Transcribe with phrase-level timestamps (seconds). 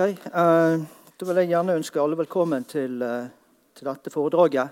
[0.00, 0.80] Eh,
[1.20, 3.26] Da vil jeg gjerne ønske alle velkommen til, uh,
[3.76, 4.70] til dette foredraget.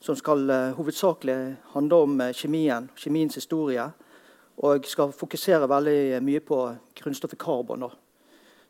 [0.00, 3.84] Som skal uh, hovedsakelig handle om kjemien, kjemiens historie.
[4.56, 6.58] Og skal fokusere veldig mye på
[6.98, 7.86] grunnstoffet karbon.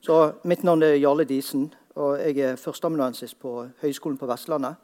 [0.00, 4.74] Så Mitt navn er Jarle Disen, og jeg er førsteamanuensis på Høgskolen på Vestlandet.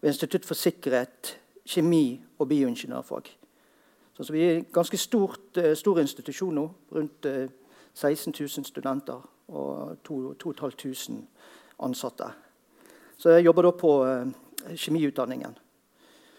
[0.00, 3.36] Ved Institutt for sikkerhet, kjemi og bioingeniørfag.
[4.14, 6.70] Så, så vi er en ganske stort, stor institusjon nå.
[6.92, 7.48] Rundt eh,
[7.94, 11.22] 16 000 studenter og 2500
[11.86, 12.30] ansatte.
[13.16, 14.26] Så jeg jobber da på eh,
[14.74, 15.56] kjemiutdanningen.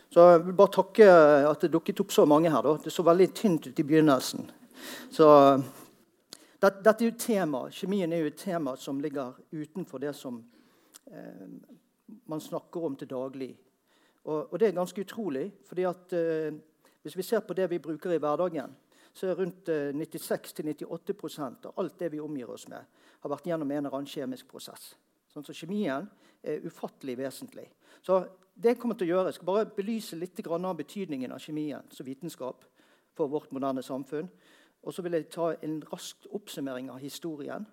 [0.10, 1.08] Så jeg vil bare takke
[1.50, 2.64] at det dukket opp så mange her.
[2.64, 2.78] Da.
[2.84, 4.48] Det så veldig tynt ut i begynnelsen.
[5.12, 7.66] Så det, Dette er jo tema.
[7.74, 10.40] Kjemien er jo et tema som ligger utenfor det som
[11.12, 11.48] eh,
[12.26, 13.52] man snakker om til daglig.
[14.28, 15.52] Og, og det er ganske utrolig.
[15.68, 16.54] fordi at eh,
[17.02, 18.76] Hvis vi ser på det vi bruker i hverdagen,
[19.18, 22.86] så er rundt eh, 96-98% av alt det vi omgir oss med,
[23.24, 24.92] har vært gjennom en eller annen kjemisk prosess.
[25.34, 26.06] Sånn, så kjemien
[26.46, 27.66] er ufattelig vesentlig.
[28.06, 28.20] Så
[28.54, 31.84] det jeg kommer til å gjøre, Jeg skal bare belyse litt av betydningen av kjemien
[31.90, 32.64] som vitenskap
[33.14, 34.30] for vårt moderne samfunn.
[34.84, 37.66] Og så vil jeg ta en rask oppsummering av historien.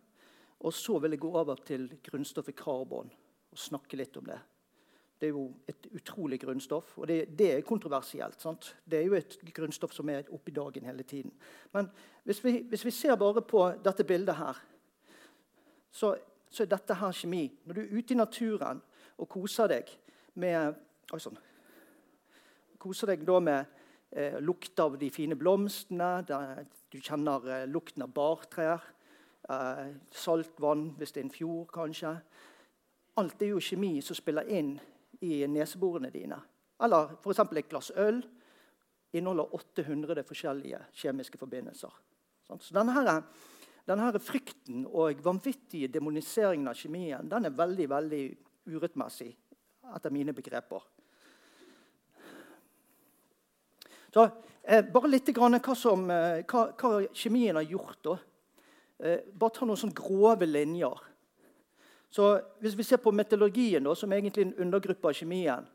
[0.60, 3.10] Og så vil jeg gå over til grunnstoffet karbon
[3.52, 4.40] og snakke litt om det.
[5.20, 8.40] Det er jo et utrolig grunnstoff, og det, det er kontroversielt.
[8.42, 8.76] Sant?
[8.84, 11.32] Det er jo et grunnstoff som er oppe i dagen hele tiden.
[11.72, 11.88] Men
[12.24, 14.58] hvis vi, hvis vi ser bare på dette bildet her,
[15.90, 16.16] så,
[16.50, 17.46] så, er dette her kjemi.
[17.64, 18.82] Når du er ute i naturen
[19.18, 19.92] og koser deg
[20.34, 20.74] med
[21.12, 21.36] Oi sann.
[22.80, 23.66] Koser deg da med
[24.16, 26.24] eh, lukt av de fine blomstene.
[26.26, 28.82] Der, du kjenner eh, lukten av bartrær.
[29.44, 32.16] Eh, saltvann hvis det er en fjord, kanskje.
[33.20, 34.72] Alt er jo kjemi som spiller inn
[35.24, 36.38] i neseborene dine.
[36.84, 37.42] Eller f.eks.
[37.44, 38.20] et glass øl
[39.14, 41.92] inneholder 800 forskjellige kjemiske forbindelser.
[42.60, 43.22] Så denne, her,
[43.88, 48.24] denne her frykten og vanvittige demoniseringen av kjemien den er veldig veldig
[48.74, 49.30] urettmessig,
[49.94, 50.82] etter mine begreper.
[54.14, 54.28] Så,
[54.62, 58.02] eh, bare litt grann hva, som, eh, hva, hva, kjemien har gjort.
[58.02, 58.18] da.
[59.00, 61.00] Eh, bare ta noen sånne grove linjer.
[62.14, 65.66] Så Hvis vi ser på metallurgien, som som er en undergruppe av kjemien,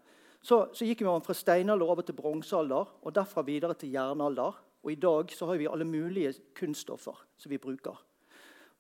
[0.41, 4.53] så, så gikk vi fra steinalder over til bronsealder og derfra videre til jernalder.
[4.83, 7.97] Og i dag så har vi alle mulige kunststoffer som vi bruker.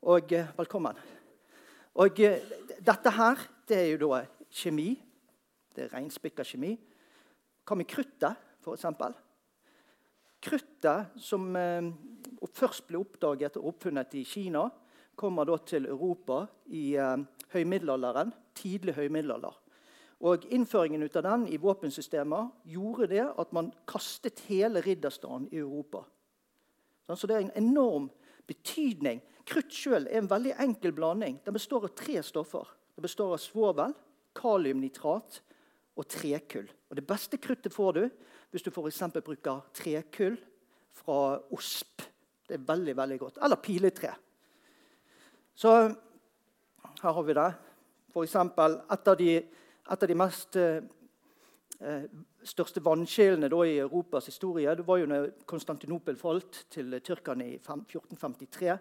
[0.01, 0.95] Og eh, velkommen.
[1.95, 2.39] Og eh,
[2.79, 3.35] dette her,
[3.67, 4.93] det er jo da kjemi.
[5.75, 6.77] Det er reinspikka kjemi.
[7.67, 8.85] Hva med kruttet, f.eks.?
[10.39, 11.91] Kruttet, som eh,
[12.53, 14.69] først ble oppdaget og oppfunnet i Kina,
[15.19, 17.17] kommer da til Europa i eh,
[17.53, 19.57] høymiddelalderen, tidlig høymiddelalder.
[20.19, 25.61] Og Innføringen ut av den i våpensystemer gjorde det at man kastet hele ridderstanden i
[25.61, 26.03] Europa.
[27.07, 28.09] Sånn, så det er en enorm
[28.49, 29.21] betydning.
[29.47, 31.39] Krutt sjøl er en veldig enkel blanding.
[31.45, 32.67] Den består av tre stoffer.
[32.95, 33.95] Det består av svovel,
[34.35, 35.39] kaliumnitrat
[35.95, 36.67] og trekull.
[36.89, 38.03] Og Det beste kruttet får du
[38.51, 39.03] hvis du f.eks.
[39.23, 40.35] bruker trekull
[40.99, 42.03] fra osp.
[42.49, 43.39] Det er veldig, veldig godt.
[43.45, 44.13] Eller piletre.
[45.59, 45.71] Så
[47.01, 47.49] her har vi det.
[48.13, 48.35] F.eks.
[48.35, 49.31] et de,
[49.91, 50.83] et av de mest eh,
[51.79, 52.03] eh
[52.47, 58.77] største vannskillene i Europas historie det var jo når Konstantinopel falt til tyrkerne i 1453.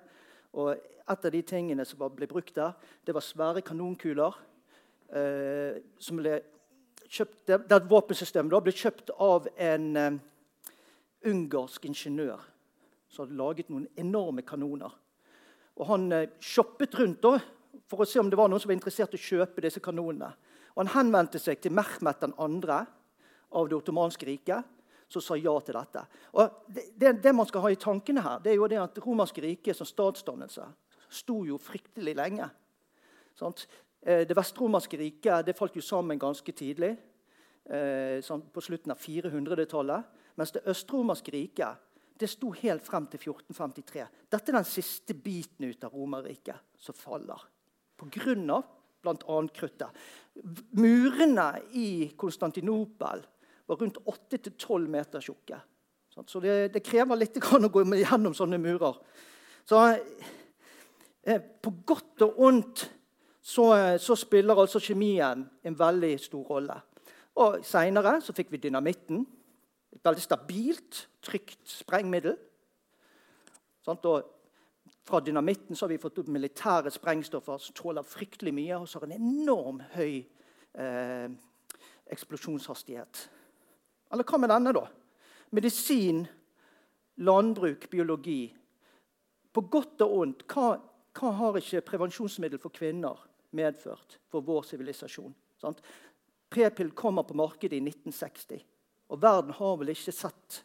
[0.52, 0.70] Og
[1.10, 2.72] Et av de tingene som ble brukt der,
[3.04, 4.38] det var svære kanonkuler.
[5.10, 6.42] Eh, som ble
[7.08, 10.22] kjøpt, det, det våpensystemet da ble kjøpt av en eh,
[11.26, 12.38] ungarsk ingeniør
[13.08, 14.92] som hadde laget noen enorme kanoner.
[15.78, 17.38] Og Han eh, shoppet rundt da,
[17.88, 20.32] for å se om det var noen som var interessert i å kjøpe disse kanonene.
[20.74, 22.80] Og Han henvendte seg til Mehmet 2.
[23.48, 24.74] av det ottomanske riket,
[25.08, 26.02] som sa ja til dette.
[26.36, 29.40] Og det, det, man skal ha i tankene her, det er jo det at romerske
[29.40, 30.66] riket som statsdannelse
[31.08, 32.48] sto jo fryktelig lenge.
[33.38, 33.64] Sant?
[34.02, 36.96] Eh, det vestromerske riket det falt jo sammen ganske tidlig,
[37.70, 40.04] eh, på slutten av 400-tallet.
[40.36, 41.80] Mens det østromerske riket
[42.18, 44.06] det sto helt frem til 1453.
[44.30, 47.40] Dette er den siste biten ut av Romerriket som faller.
[47.98, 48.62] Pga.
[49.02, 49.38] bl.a.
[49.54, 49.88] kruttet.
[50.78, 51.48] Murene
[51.78, 53.24] i Konstantinopel
[53.66, 55.60] var rundt 8-12 meter tjukke.
[56.26, 58.96] Så det, det, krever litt å gå gjennom sånne murer.
[59.68, 59.82] Så
[61.22, 62.88] eh, på godt og ondt
[63.48, 63.70] så,
[64.02, 66.74] så, spiller altså kjemien en veldig stor rolle.
[67.38, 69.22] Og Seinere fikk vi dynamitten.
[69.94, 72.36] Et veldig stabilt, trygt sprengmiddel.
[73.88, 74.08] Og
[75.08, 79.08] fra dynamitten har vi fått opp militære sprengstoffer som tåler fryktelig mye og så har
[79.08, 80.18] en enorm høy
[80.76, 81.28] eh,
[82.12, 83.22] eksplosjonshastighet.
[84.12, 84.84] Eller hva med denne, da?
[85.56, 86.26] Medisin,
[87.24, 88.42] landbruk, biologi.
[89.52, 90.74] På godt og ondt, hva,
[91.16, 93.24] hva har ikke prevensjonsmiddel for kvinner
[93.56, 95.32] medført for vår sivilisasjon?
[96.48, 98.60] P-pill kommer på markedet i 1960,
[99.08, 100.62] og verden har vel ikke sett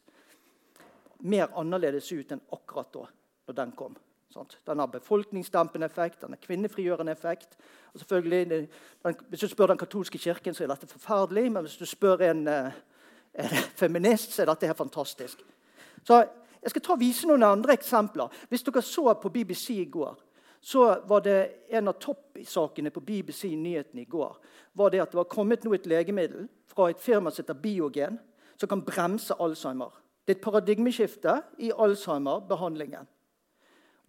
[1.23, 3.05] mer annerledes ut enn akkurat da
[3.47, 3.95] når den kom.
[4.33, 4.57] Sant?
[4.65, 7.57] Den har befolkningsdempende effekt, den har kvinnefrigjørende effekt.
[7.93, 8.67] Og selvfølgelig, den,
[9.29, 11.51] Hvis du spør den katolske kirken, så er dette forferdelig.
[11.51, 12.71] Men hvis du spør en, eh,
[13.33, 15.43] en feminist, så er dette helt fantastisk.
[16.03, 16.25] Så
[16.63, 18.31] Jeg skal ta og vise noen andre eksempler.
[18.49, 20.15] Hvis dere så på BBC i går,
[20.61, 24.37] så var det en av toppsakene på BBC-nyhetene i går
[24.73, 28.19] var det at det var kommet nå et legemiddel fra et firma som heter Biogen,
[28.57, 29.91] som kan bremse Alzheimer.
[30.23, 33.07] Det er et paradigmeskifte i Alzheimer-behandlingen.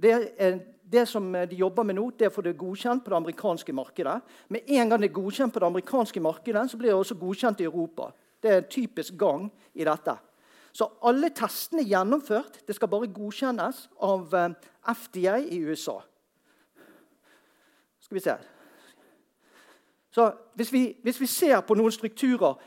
[0.03, 0.59] Det, er,
[0.93, 3.75] det, som de jobber med nå, det er å få det godkjent på det amerikanske
[3.75, 4.19] markedet.
[4.51, 7.63] Med en gang det er godkjent på det amerikanske markedet, så blir det også godkjent
[7.63, 8.11] i Europa.
[8.43, 10.17] Det er en typisk gang i dette.
[10.75, 12.59] Så alle testene er gjennomført.
[12.67, 14.57] Det skal bare godkjennes av eh,
[14.91, 16.01] FDA i USA.
[18.03, 18.35] Skal vi se
[20.11, 22.59] Så hvis vi, hvis vi ser på noen strukturer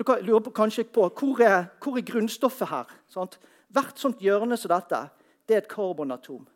[0.00, 2.92] Dere lurer på, kanskje på hvor er, hvor er grunnstoffet her.
[3.12, 3.36] Sant?
[3.68, 5.04] Hvert sånt hjørne som dette
[5.50, 6.46] det er et karbonatom.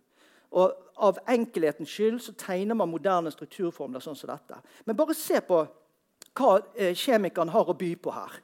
[0.54, 4.60] Og Av enkelhetens skyld så tegner man moderne strukturformler sånn som dette.
[4.86, 5.64] Men bare se på
[6.38, 8.36] hva eh, kjemikeren har å by på her.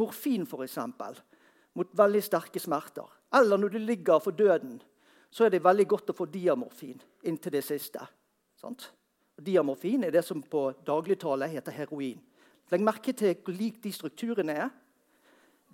[0.00, 0.78] Morfin, f.eks.
[1.76, 3.04] Mot veldig sterke smerter.
[3.36, 4.78] Eller når du ligger for døden,
[5.28, 6.96] så er det veldig godt å få diamorfin
[7.28, 8.00] inntil det siste.
[8.56, 8.88] Sant?
[9.36, 12.24] Diamorfin er det som på dagligtale heter heroin.
[12.70, 14.68] Legg merke til hvor lik de strukturene er.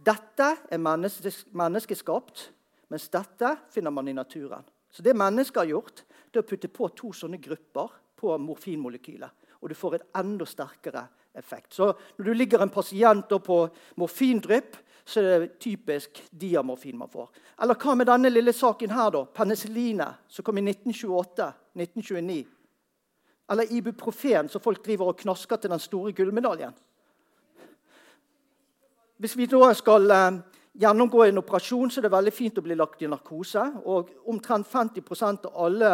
[0.05, 2.51] Dette er menneskeskapt.
[2.93, 4.65] Mens dette finner man i naturen.
[4.91, 9.31] Så Det mennesket har gjort, det er å putte på to sånne grupper på morfinmolekylet.
[9.63, 11.75] Og du får en enda sterkere effekt.
[11.75, 17.29] Så Når du ligger en pasient på morfindrypp, så er det typisk diamorfin man får.
[17.63, 19.25] Eller hva med denne lille saken her, da?
[19.25, 22.45] Penicillinet, som kom i 1928-1929.
[23.51, 26.73] Eller ibuprofen, som folk driver og knasker til den store gullmedaljen.
[29.25, 30.35] Hvis vi da skal eh,
[30.77, 33.63] gjennomgå en operasjon, så er det veldig fint å bli lagt i narkose.
[33.89, 35.93] og Omtrent 50% av alle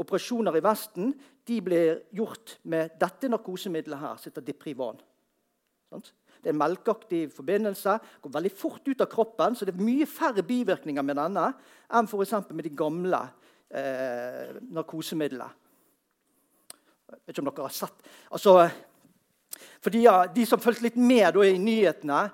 [0.00, 1.10] operasjoner i Vesten
[1.44, 5.02] de blir gjort med dette narkosemiddelet her, som heter Diprivan.
[5.92, 7.98] Det er en melkeaktig forbindelse.
[8.24, 11.50] går veldig fort ut av kroppen, så det er mye færre bivirkninger med denne
[11.92, 13.20] enn for med de gamle
[13.68, 15.50] eh, narkosemidlene.
[17.12, 18.56] Jeg vet ikke om dere har sett altså,
[19.84, 22.24] For de, de som fulgte litt med i nyhetene,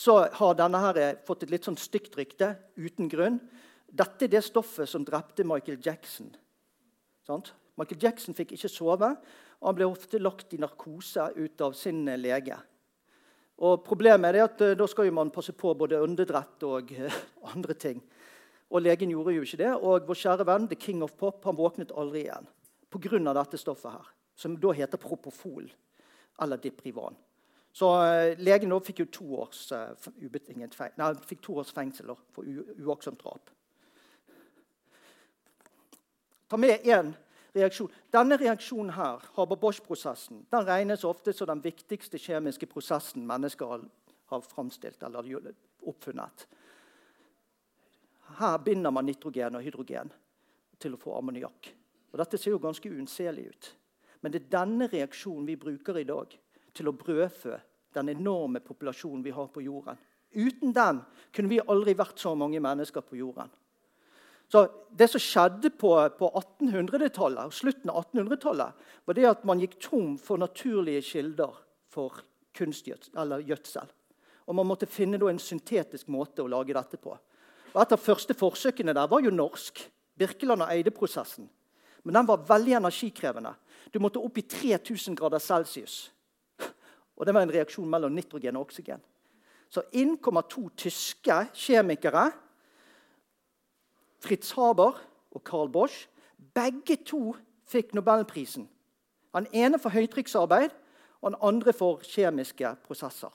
[0.00, 3.36] så har denne her fått et litt sånn stygt rykte uten grunn.
[3.84, 6.30] Dette er det stoffet som drepte Michael Jackson.
[7.26, 7.52] Sant?
[7.76, 9.10] Michael Jackson fikk ikke sove,
[9.60, 12.56] og han ble ofte lagt i narkose ut av sin lege.
[13.60, 16.94] Og Problemet er at eh, da skal man passe på både åndedrett og
[17.52, 18.00] andre ting.
[18.70, 19.72] Og Legen gjorde jo ikke det.
[19.76, 22.48] Og vår kjære venn The King of Pop han våknet aldri igjen
[22.90, 23.34] pga.
[23.34, 25.68] dette stoffet, her, som da heter propofol
[26.40, 27.14] eller Diprivan.
[27.72, 29.94] Så uh, legen fikk to års, uh,
[30.96, 32.44] nei, fikk to års fengsel for
[32.82, 33.50] uaktsomt drap.
[36.50, 37.12] Ta med én
[37.54, 37.90] reaksjon.
[38.10, 43.76] Denne reaksjonen her, Haber-Bosch-prosessen, den regnes ofte som den viktigste kjemiske prosessen mennesker
[44.30, 45.26] har, framstilt eller
[45.86, 46.46] oppfunnet.
[48.38, 50.12] Her binder man nitrogen og hydrogen
[50.78, 51.72] til å få ammoniakk.
[52.18, 53.70] Dette ser jo ganske unnselig ut.
[54.20, 56.34] Men det er denne reaksjonen vi bruker i dag
[56.74, 57.56] til å brødfø
[57.94, 59.98] den enorme populasjonen vi har på jorden.
[60.30, 61.00] Uten den
[61.34, 63.50] kunne vi aldri vært så mange mennesker på jorden.
[64.50, 68.72] Så Det som skjedde på, på 1800-tallet og slutten av 1800-tallet,
[69.06, 71.54] var det at man gikk tom for naturlige kilder
[71.86, 72.18] for
[72.58, 73.86] kunstgjødsel.
[74.46, 77.14] Og Man måtte finne en syntetisk måte å lage dette på.
[77.74, 79.78] Og Et av første forsøkene der var jo norsk.
[80.18, 81.48] Birkeland og Eide-prosessen.
[82.02, 83.54] Men den var veldig energikrevende.
[83.92, 86.10] Du måtte opp i 3000 grader celsius.
[87.20, 89.02] Og Det var en reaksjon mellom nitrogen og oksygen.
[89.68, 92.30] Så inn kommer to tyske kjemikere,
[94.20, 94.96] Fritz Haber
[95.30, 96.08] og Carl Bosch.
[96.36, 97.34] Begge to
[97.68, 98.66] fikk Nobelprisen.
[99.36, 100.72] Han ene for høytrykksarbeid
[101.20, 103.32] og den andre for kjemiske prosesser.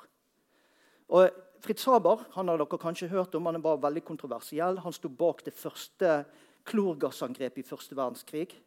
[1.09, 1.29] Og
[1.61, 4.81] Fritz Haber han har dere kanskje hørt om, han var veldig kontroversiell.
[4.81, 6.23] Han sto bak det første
[6.65, 8.57] klorgassangrepet i første verdenskrig.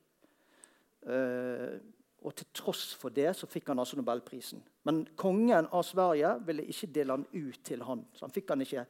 [2.27, 4.63] Og til tross for det så fikk han altså nobelprisen.
[4.89, 8.03] Men kongen av Sverige ville ikke dele han ut til han.
[8.15, 8.85] Så han fikk, han ikke,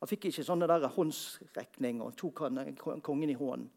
[0.00, 2.62] han fikk ikke sånne der håndsrekning og tok han,
[3.04, 3.68] kongen i hånden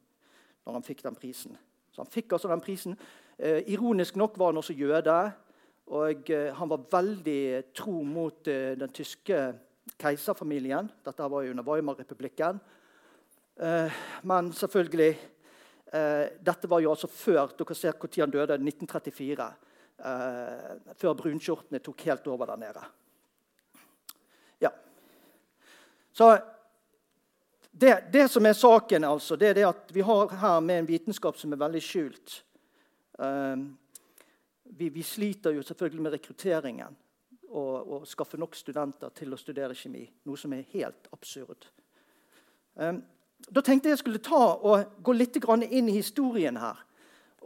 [0.63, 1.57] når han fikk den prisen.
[1.91, 2.95] Så han fikk altså den prisen.
[3.39, 5.17] Eh, ironisk nok var han også jøde.
[5.89, 7.41] Og eh, han var veldig
[7.73, 9.39] tro mot eh, den tyske
[9.99, 10.91] keiserfamilien.
[11.03, 12.61] Dette var jo under Weimar-republikken.
[13.59, 15.38] Eh, men selvfølgelig Eh,
[15.89, 19.47] dette var jo altså før dere ser når han døde, 1934.
[19.99, 22.83] Eh, før brunskjortene tok helt over der nede.
[24.63, 24.71] Ja.
[26.11, 26.37] Så
[27.71, 30.87] det, det, som er saken, altså, det er det at vi har her med en
[30.87, 32.39] vitenskap som er veldig skjult.
[33.19, 33.67] Uh,
[34.63, 36.95] vi, vi, sliter jo selvfølgelig med rekrutteringen
[37.49, 40.05] og, og skaffe nok studenter til å studere kjemi.
[40.23, 41.67] Noe som er helt absurd.
[42.79, 43.01] Um,
[43.47, 46.77] da tenkte jeg jeg skulle ta og gå litt inn i historien her.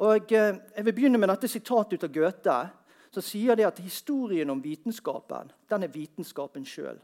[0.01, 2.69] Og uh, Jeg vil begynne med dette sitatet ut av Goethe.
[3.13, 6.97] som sier det at historien om vitenskapen den er vitenskapen sjøl.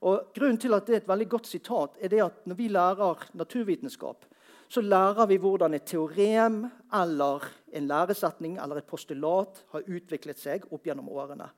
[0.00, 3.26] Grunnen til at det er et veldig godt sitat, er det at når vi lærer
[3.34, 4.24] naturvitenskap,
[4.68, 6.62] så lærer vi hvordan et teorem
[6.94, 11.50] eller en læresetning eller et postulat har utviklet seg opp gjennom årene.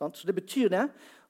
[0.00, 0.86] Så det betyr det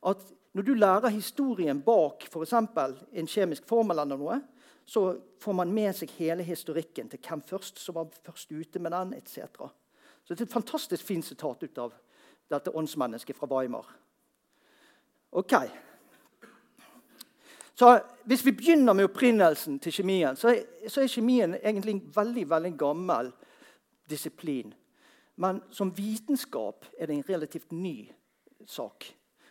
[0.07, 0.23] at
[0.55, 2.55] når du lærer historien bak f.eks.
[2.55, 4.39] en kjemisk formel, eller noe,
[4.85, 8.93] så får man med seg hele historikken til hvem først som var først ute med
[8.93, 9.47] den, etc.
[10.25, 11.95] Så det er et fantastisk fint sitat ut av
[12.51, 13.87] dette åndsmennesket fra Weimar.
[15.31, 15.55] Ok.
[17.75, 22.13] Så Hvis vi begynner med opprinnelsen til kjemien, så er, så er kjemien egentlig en
[22.15, 23.31] veldig, veldig gammel
[24.11, 24.75] disiplin.
[25.37, 28.11] Men som vitenskap er det en relativt ny
[28.67, 29.07] sak.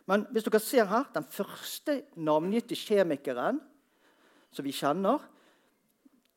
[0.06, 3.60] Men hvis dere ser her, den første navngitte kjemikeren
[4.52, 5.20] som vi kjenner,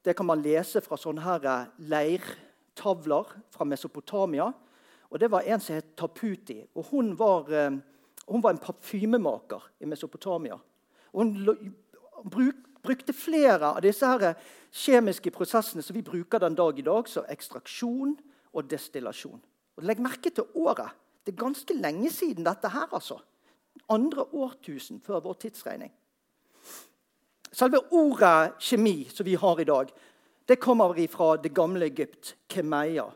[0.05, 1.47] det kan man lese fra sånne her
[1.79, 4.51] leirtavler fra Mesopotamia.
[5.11, 6.67] Og Det var en som het Taputi.
[6.75, 7.71] og Hun var, eh,
[8.29, 10.59] hun var en parfymemaker i Mesopotamia.
[11.13, 11.75] Og hun
[12.25, 14.35] bruk, brukte flere av disse her
[14.73, 18.17] kjemiske prosessene som vi bruker den dag i dag, som ekstraksjon
[18.53, 19.41] og destillasjon.
[19.77, 20.91] Og legg merke til året.
[21.25, 22.89] Det er ganske lenge siden dette her.
[22.93, 23.21] altså.
[23.89, 25.93] Andre årtusen før vår tidsregning.
[27.53, 29.91] Selve ordet kjemi som vi har i dag,
[30.49, 33.11] det kommer fra det gamle Egypt, kemeia.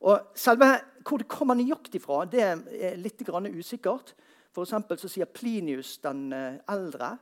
[0.00, 0.78] Og selve
[1.08, 4.12] Hvor det kommer nøyaktig fra, det er litt usikkert.
[4.52, 7.16] For så sier Plinius den eh, eldre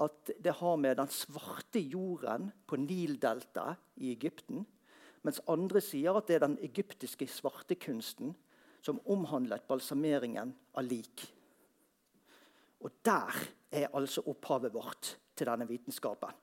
[0.00, 4.64] at det har med den svarte jorden på Nildeltaet i Egypten.
[5.22, 8.32] Mens andre sier at det er den egyptiske svartekunsten
[8.80, 11.26] som omhandlet balsameringen av lik.
[12.80, 13.34] Og der
[13.70, 16.34] er altså opphavet vårt til denne vitenskapen.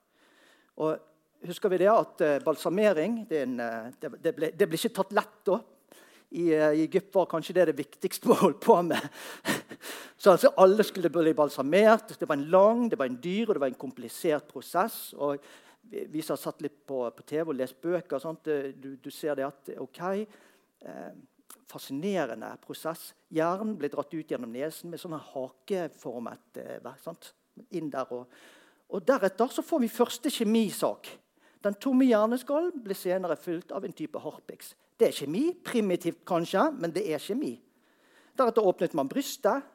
[0.82, 4.96] Og husker vi det at eh, balsamering det, en, eh, det, ble, det ble, ikke
[5.02, 5.60] tatt lett da.
[6.36, 9.12] I, eh, I, Egypt var kanskje det det viktigste vi holdt på med.
[10.18, 12.16] Så altså, Alle skulle bli balsamert.
[12.20, 15.14] Det var en lang, det var en dyr og det var en komplisert prosess.
[15.14, 15.38] og
[15.92, 19.48] Vi som har satt litt på, på, TV og lest bøker, du, du, ser det
[19.48, 21.16] at ok, eh,
[21.66, 23.14] Fascinerende prosess.
[23.34, 27.32] Hjernen ble dratt ut gjennom nesen med sånn hakeformet eh,
[27.74, 28.12] inn der.
[28.14, 28.30] og
[28.90, 31.10] og Deretter så får vi første kjemisak.
[31.66, 34.76] Den tomme hjerneskallen blir senere fylt av en type harpiks.
[34.96, 35.48] Det er kjemi.
[35.66, 37.56] Primitivt kanskje, men det er kjemi.
[38.38, 39.66] Deretter åpnet man brystet,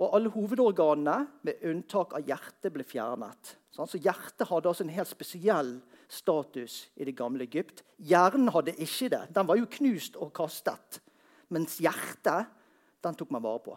[0.00, 3.56] og alle hovedorganene, med unntak av hjertet, ble fjernet.
[3.72, 5.76] Så Hjertet hadde altså en helt spesiell
[6.12, 7.84] status i det gamle Egypt.
[8.00, 9.22] Hjernen hadde ikke det.
[9.36, 10.98] Den var jo knust og kastet.
[11.52, 12.50] Mens hjertet
[13.04, 13.76] den tok man vare på.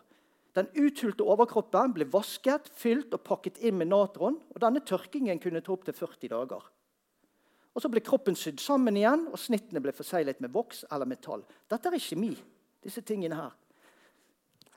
[0.56, 4.38] Den uthulte overkroppen ble vasket, fylt og pakket inn med natron.
[4.54, 6.64] og Denne tørkingen kunne ta opptil 40 dager.
[7.76, 11.44] Og Så ble kroppen sydd sammen igjen, og snittene ble forseglet med voks eller metall.
[11.70, 12.36] Dette er kjemi.
[12.86, 13.52] disse tingene her.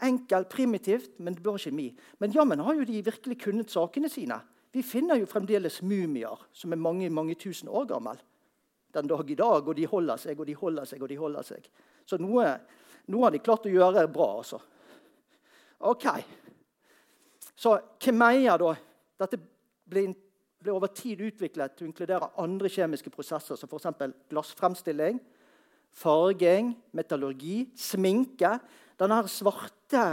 [0.01, 1.95] Enkel, primitivt, men det bør kjemi.
[2.19, 4.41] Men jammen har jo de virkelig kunnet sakene sine.
[4.73, 8.19] Vi finner jo fremdeles mumier som er mange mange tusen år gammel.
[8.95, 9.69] den dag i dag.
[9.69, 11.03] Og de holder seg og de holder seg.
[11.03, 11.69] og de holder seg.
[12.07, 12.59] Så noe,
[13.07, 14.39] noe har de klart å gjøre bra.
[14.39, 14.61] altså.
[15.79, 16.07] Ok.
[17.59, 18.75] Så kemeia, da
[19.19, 19.39] Dette
[19.91, 20.05] ble,
[20.63, 24.13] ble, over tid utviklet til å inkludere andre kjemiske prosesser, som f.eks.
[24.31, 25.19] glassfremstilling,
[25.91, 28.53] farging, metallurgi, sminke.
[28.99, 30.05] Denne svarte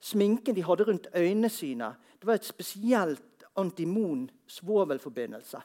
[0.00, 5.60] sminken de hadde rundt øynene sine, det var et spesielt antimon svovelforbindelse.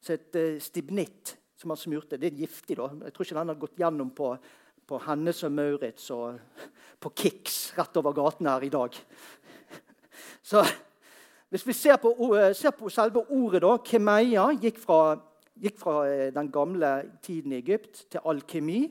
[0.00, 2.18] Så et uh, stibnitt som man smurte.
[2.18, 2.76] Det er giftig.
[2.76, 2.88] da.
[3.04, 4.32] Jeg tror ikke den har gått gjennom på
[4.90, 6.38] på Hennes og Maurits og
[7.00, 8.96] på Kix rett over gaten her i dag.
[10.42, 10.64] Så
[11.50, 12.10] hvis vi ser på,
[12.54, 15.14] ser på selve ordet, da, kemeia gikk fra,
[15.62, 16.90] gikk fra, eh, den gamle
[17.22, 18.84] tiden i Egypt til alkemi.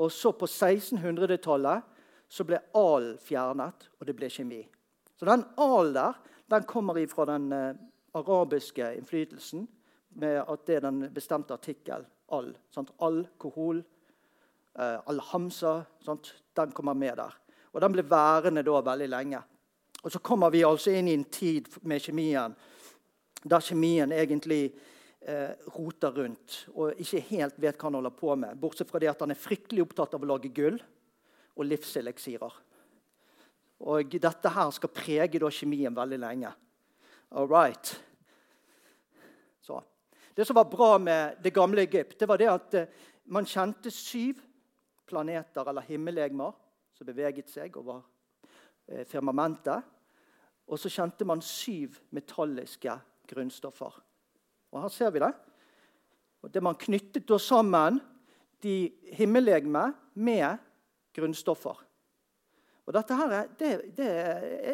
[0.00, 1.88] Og så på 1600-tallet
[2.32, 4.62] så ble al fjernet, og det ble kjemi.
[5.16, 6.20] Så den al der
[6.52, 7.76] den kommer fra den uh,
[8.16, 9.68] arabiske innflytelsen
[10.20, 12.50] med at det er den bestemte artikkel al.
[12.72, 12.92] Sant?
[13.00, 13.80] Alkohol,
[14.78, 15.82] eh, Al-Hamsa.
[16.56, 17.38] Den kommer med der.
[17.72, 19.42] Og Den ble værende da veldig lenge.
[20.02, 22.54] Og Så kommer vi altså inn i en tid med kjemien
[23.42, 24.72] der kjemien egentlig
[25.20, 28.58] eh, roter rundt og ikke helt vet hva han holder på med.
[28.60, 30.78] Bortsett fra det at han er fryktelig opptatt av å lage gull
[31.56, 32.60] og livseleksirer.
[33.82, 36.52] Og dette her skal prege da, kjemien veldig lenge.
[37.34, 37.94] All right.
[39.62, 39.80] Så.
[40.34, 43.02] Det som var bra med det gamle Egypt, det var det at eh,
[43.32, 44.38] man kjente syv
[45.12, 46.56] planeter eller himmellegemer
[46.96, 48.00] som beveget seg over
[48.88, 49.84] eh, firmamentet.
[50.68, 52.94] Og så kjente man syv metalliske
[53.28, 54.00] grunnstoffer.
[54.72, 55.32] Og Her ser vi det.
[56.42, 58.00] Og det Man knyttet da sammen
[58.62, 60.58] de himmellegemene med
[61.14, 61.82] grunnstoffer.
[62.82, 64.08] Og dette her, det, det,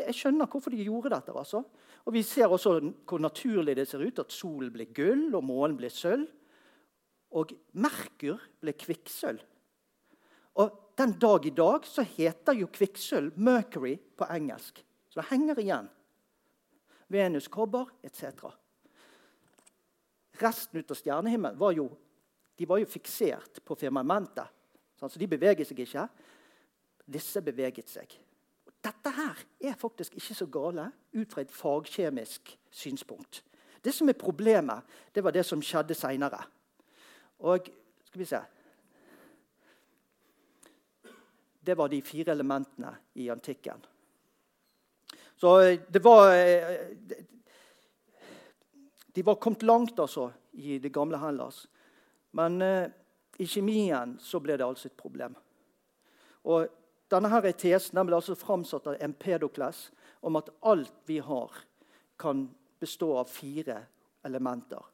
[0.06, 1.32] Jeg skjønner hvorfor de gjorde dette.
[1.36, 1.62] altså.
[2.04, 5.76] Og Vi ser også hvor naturlig det ser ut at solen blir gull og månen
[5.76, 6.28] blir sølv.
[7.36, 9.42] Og Merkur ble kvikksølv.
[10.58, 14.84] Og Den dag i dag så heter jo kvikksølv 'Mercury' på engelsk.
[15.08, 15.88] Så det henger igjen.
[17.08, 18.24] Venus, kobber etc.
[20.42, 21.88] Resten ut av stjernehimmelen var jo,
[22.58, 24.46] de var jo fiksert på firmamentet.
[24.98, 26.08] Så de beveget seg ikke.
[27.06, 28.18] Disse beveget seg.
[28.82, 33.44] Dette her er faktisk ikke så gale ut fra et fagkjemisk synspunkt.
[33.84, 34.82] Det som er problemet,
[35.14, 36.42] det var det som skjedde seinere.
[37.38, 37.70] Og
[38.04, 38.42] skal vi se
[41.68, 43.82] Det var de fire elementene i antikken.
[45.36, 46.78] Så eh, det var eh,
[49.06, 51.66] De var kommet langt altså, i det gamle Hellas.
[52.30, 52.88] Men eh,
[53.36, 55.36] i kjemien så ble det altså et problem.
[56.48, 56.72] Og
[57.12, 59.90] denne her tesen ble altså framsatt av Empedokles
[60.24, 61.52] om at alt vi har,
[62.16, 62.46] kan
[62.80, 63.82] bestå av fire
[64.24, 64.88] elementer.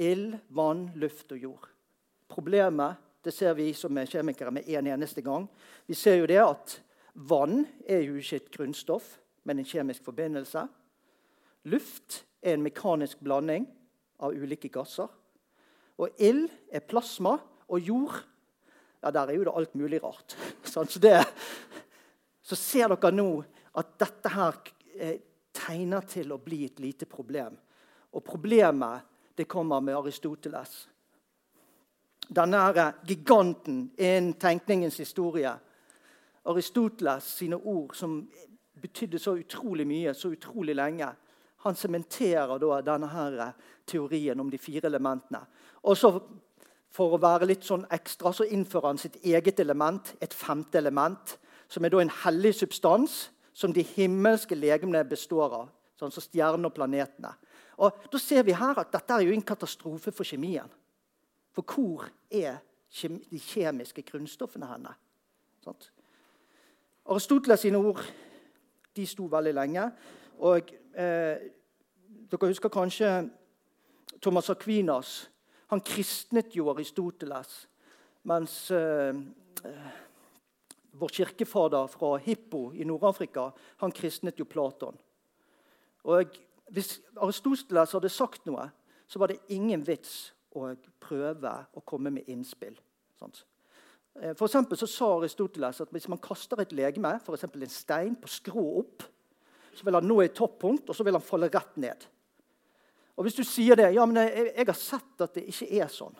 [0.00, 1.68] Ild, vann, luft og jord.
[2.32, 5.46] Problemet det ser vi som er kjemikere med en eneste gang.
[5.86, 6.76] Vi ser jo det at
[7.14, 10.64] vann er jo ikke et grunnstoff, men en kjemisk forbindelse.
[11.68, 13.66] Luft er en mekanisk blanding
[14.20, 15.08] av ulike gasser.
[16.00, 17.36] Og ild er plasma,
[17.68, 18.16] og jord
[19.00, 20.36] ja, der er jo det alt mulig rart.
[20.64, 21.24] Så, det,
[22.42, 23.28] så ser dere nå
[23.80, 24.58] at dette her
[24.96, 25.16] eh,
[25.56, 27.56] tegner til å bli et lite problem.
[28.12, 29.06] Og problemet
[29.38, 30.84] det kommer med Aristoteles.
[32.30, 35.50] Denne giganten innen tenkningens historie.
[36.44, 38.20] Aristoteles sine ord som
[38.80, 41.08] betydde så utrolig mye så utrolig lenge.
[41.66, 43.52] Han sementerer denne her
[43.86, 45.42] teorien om de fire elementene.
[45.82, 46.12] Og så
[46.90, 51.36] for å være litt sånn ekstra så innfører han sitt eget element, et femte element,
[51.70, 55.68] som er en hellig substans som de himmelske legemene består av.
[56.00, 57.34] Sånn som stjernene og planetene.
[57.84, 60.68] Og Da ser vi her at dette er jo en katastrofe for kjemien.
[61.52, 62.60] For hvor er
[63.30, 64.94] de kjemiske grunnstoffene henne?
[65.64, 65.90] Sånt.
[67.10, 68.02] Aristoteles sine ord
[68.96, 69.86] de sto veldig lenge.
[70.46, 71.48] Og eh,
[72.30, 73.10] Dere husker kanskje
[74.22, 75.30] Thomas Aquinas
[75.70, 77.68] han kristnet jo Aristoteles,
[78.26, 79.14] mens eh,
[80.98, 83.48] vår kirkefader fra Hippo i Nord-Afrika
[83.82, 84.98] han kristnet jo Platon.
[86.04, 86.38] Og
[86.70, 88.68] Hvis Aristoteles hadde sagt noe,
[89.06, 92.76] så var det ingen vits å prøve å komme med innspill.
[93.18, 93.44] Sånt.
[94.20, 97.46] Eh, for så sa Aristoteles at hvis man kaster et legeme, f.eks.
[97.46, 99.04] en stein, på skrå opp,
[99.74, 102.08] så vil han nå et toppunkt, og så vil han falle rett ned.
[103.16, 105.90] Og Hvis du sier det ja, men jeg, jeg, har sett at det ikke er
[105.92, 106.14] sånn.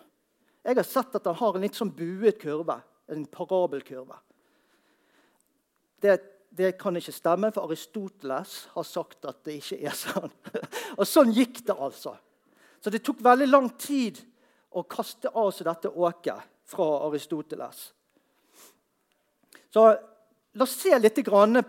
[0.61, 2.77] Jeg har sett at han har en litt sånn buet kurve,
[3.11, 4.19] en parabelkurve.
[6.01, 6.15] Det,
[6.53, 10.35] det kan ikke stemme, for Aristoteles har sagt at det ikke er sånn.
[10.99, 12.15] Og sånn gikk det altså.
[12.81, 14.17] Så det tok veldig lang tid
[14.73, 17.91] å kaste av seg dette åket fra Aristoteles.
[19.71, 21.19] Så la oss se litt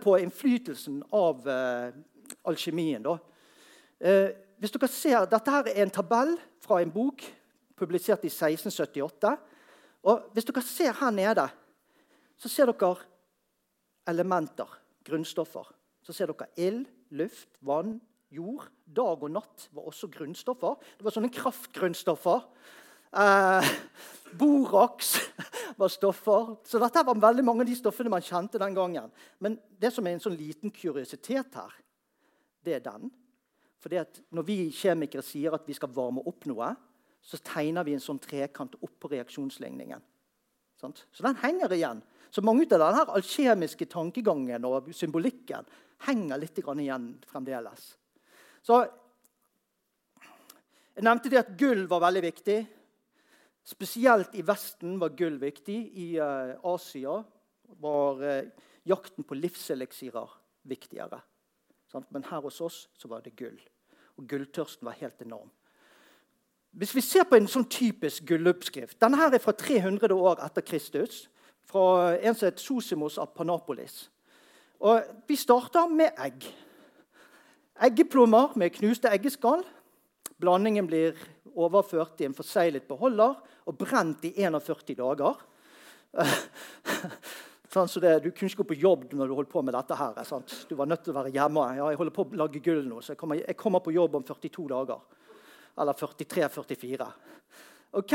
[0.01, 1.93] på innflytelsen av eh,
[2.43, 3.05] alkymien.
[3.07, 7.23] Uh, hvis dere ser, Dette her er en tabell fra en bok
[7.79, 9.37] publisert i 1678.
[10.03, 11.47] Og Hvis dere ser her nede,
[12.37, 12.97] så ser dere
[14.07, 14.67] elementer,
[15.03, 15.69] grunnstoffer.
[16.03, 18.01] Så ser dere ild, luft, vann,
[18.33, 18.67] jord.
[18.85, 20.77] Dag og natt var også grunnstoffer.
[20.97, 22.45] Det var sånne kraftgrunnstoffer.
[23.13, 23.71] Eh,
[24.39, 25.15] boraks
[25.81, 26.55] var stoffer.
[26.65, 29.11] Så dette var veldig mange av de stoffene man kjente den gangen.
[29.39, 31.75] Men det som er en sånn liten kuriositet her,
[32.63, 33.11] det er den.
[33.83, 36.71] Fordi at Når vi kjemikere sier at vi skal varme opp noe,
[37.23, 40.01] så tegner vi en sånn trekant opp på reaksjonsligningen.
[40.83, 42.01] Så den henger igjen.
[42.33, 45.67] Så mange av denne alkjemiske tankegangen og symbolikken
[46.07, 47.93] henger litt igjen fremdeles.
[48.63, 48.83] Så
[50.93, 52.57] Jeg nevnte det at gull var veldig viktig.
[53.65, 55.77] Spesielt i Vesten var gull viktig.
[55.89, 57.15] I uh, Asia
[57.81, 60.37] var uh, jakten på livseliksirer
[60.69, 61.17] viktigere.
[61.89, 62.05] Sant?
[62.13, 63.57] Men her hos oss så var det gull
[64.17, 65.49] og gulltørsten var helt enorm.
[66.73, 70.65] Hvis vi ser på en sånn typisk gulloppskrift Denne her er fra 300 år etter
[70.65, 71.27] Kristus.
[71.69, 74.09] Fra en som het Sosimos av Panapolis.
[74.81, 76.47] Og Vi starter med egg.
[77.81, 79.63] Eggeplommer med knuste eggeskall.
[80.37, 81.17] Blandingen blir
[81.53, 85.41] overført i en forseglet beholder og brent i 41 dager.
[87.73, 89.97] sånn, så det, du kunne ikke gå på jobb når du holdt på med dette.
[89.97, 90.21] her.
[90.27, 90.55] Sant?
[90.69, 91.65] Du var nødt til å være hjemme.
[91.79, 94.19] Ja, jeg holder på å lage gull nå, så jeg kommer, jeg kommer på jobb
[94.19, 95.05] om 42 dager.
[95.81, 97.07] Eller 43-44.
[97.97, 98.13] Ok,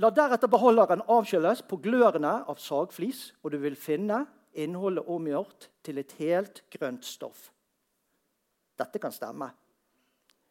[0.00, 4.22] La deretter beholderen avkjøles på glørne av sagflis, og du vil finne
[4.56, 7.50] innholdet omgjort til et helt grønt stoff.
[8.80, 9.50] Dette kan stemme.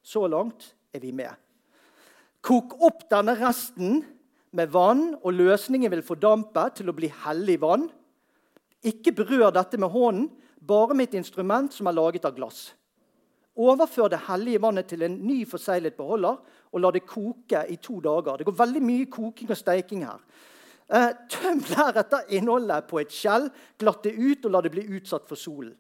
[0.05, 1.33] Så langt er vi med.
[2.45, 4.03] Kok opp denne resten
[4.55, 7.89] med vann, og løsningen vil fordampe til å bli hellig vann.
[8.85, 12.69] Ikke berør dette med hånden, bare mitt instrument som er laget av glass.
[13.59, 16.37] Overfør det hellige vannet til en ny forseglet beholder
[16.71, 18.37] og la det koke i to dager.
[18.37, 20.21] Det går veldig mye koking og steiking her.
[20.89, 25.27] Eh, tøm deretter innholdet på et skjell, glatt det ut og la det bli utsatt
[25.29, 25.75] for solen.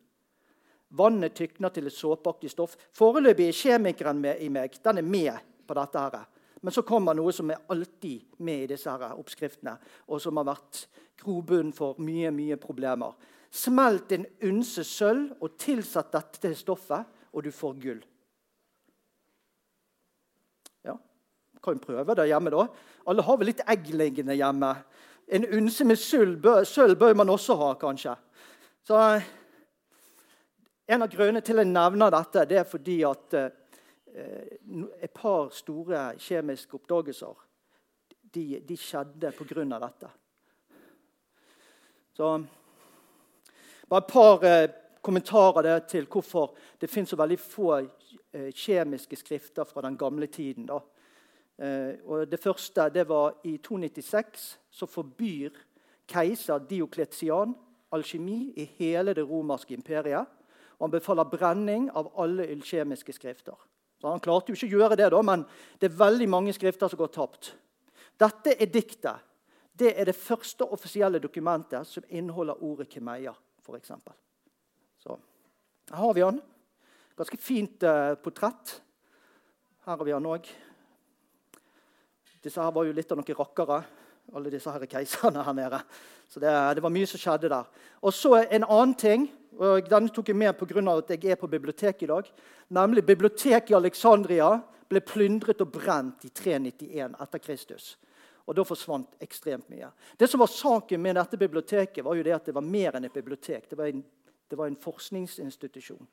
[0.89, 2.75] Vannet tykner til et såpeaktig stoff.
[2.97, 4.73] Foreløpig er kjemikeren med i meg.
[4.83, 5.99] Den er med på dette.
[5.99, 6.25] her.
[6.61, 10.49] Men så kommer noe som er alltid med i disse her oppskriftene, og som har
[10.49, 10.87] vært
[11.21, 13.13] grobunn for mye mye problemer.
[13.51, 17.99] Smelt en unse sølv og tilsett dette til stoffet og du får gull.
[20.85, 20.95] Ja,
[21.63, 22.65] kan prøve det hjemme, da.
[23.09, 24.73] Alle har vel litt egg liggende hjemme.
[25.29, 28.15] En unse med sølv bør, sølv bør man også ha, kanskje.
[28.85, 28.97] Så
[30.89, 33.49] En av grunnene til jeg nevner dette, det er fordi at eh,
[35.05, 37.43] et par store kjemiske oppdagelser
[38.33, 39.65] de, de skjedde pga.
[39.83, 40.09] dette.
[42.17, 42.29] Så
[43.85, 44.71] bare et par eh,
[45.01, 50.65] kommentarer til hvorfor det finnes så veldig få eh, kjemiske skrifter fra den gamle tiden.
[50.65, 50.81] Da.
[52.05, 55.51] Og det første det var i 296 så forbyr
[56.07, 57.53] keiser Diokletian
[57.91, 60.38] alkjemi i hele det romerske imperiet.
[60.79, 63.55] Og han befaler brenning av alle ylkjemiske skrifter.
[63.99, 65.43] Så Han klarte jo ikke å gjøre det, da, men
[65.79, 67.51] det er veldig mange skrifter som går tapt.
[68.19, 69.25] Dette er diktet.
[69.79, 73.33] Det er det første offisielle dokumentet som inneholder ordet kemeia.
[73.63, 73.79] For.
[74.99, 75.19] Så
[75.91, 76.39] her har vi han.
[77.19, 78.79] Ganske fint uh, portrett.
[79.85, 80.47] Her har vi han òg.
[82.43, 83.81] Disse her var jo litt av noen rakkere,
[84.33, 85.81] alle disse her keiserne her nede.
[86.29, 87.67] Så det, det, var mye som skjedde der.
[87.99, 89.27] Og så en annen ting,
[89.59, 90.97] og denne tok jeg med pga.
[90.97, 92.31] at jeg er på biblioteket i dag.
[92.69, 97.97] Nemlig biblioteket i Alexandria ble plyndret og brent i 391 etter Kristus.
[98.47, 99.91] Og da forsvant ekstremt mye.
[100.17, 103.05] Det som var Saken med dette biblioteket var jo det at det var mer enn
[103.05, 103.69] et bibliotek.
[103.69, 104.03] Det var en
[104.49, 106.07] det var en forskningsinstitusjon.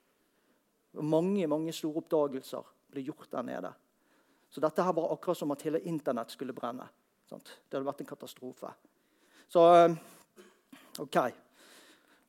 [0.92, 3.70] Mange mange store oppdagelser ble gjort der nede.
[4.50, 6.84] Så dette her var akkurat som at hele Internett skulle brenne.
[7.28, 7.48] Sant?
[7.68, 8.72] Det hadde vært en katastrofe.
[9.48, 9.96] Så eh,
[11.00, 11.16] OK.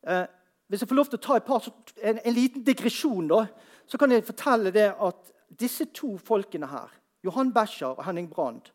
[0.02, 0.24] Eh,
[0.68, 1.68] hvis jeg får lov til å ta par,
[2.02, 3.46] en, en, liten digresjon, da,
[3.88, 6.92] så kan jeg fortelle det at disse to folkene her,
[7.24, 8.72] Johan Becher og Henning Brand,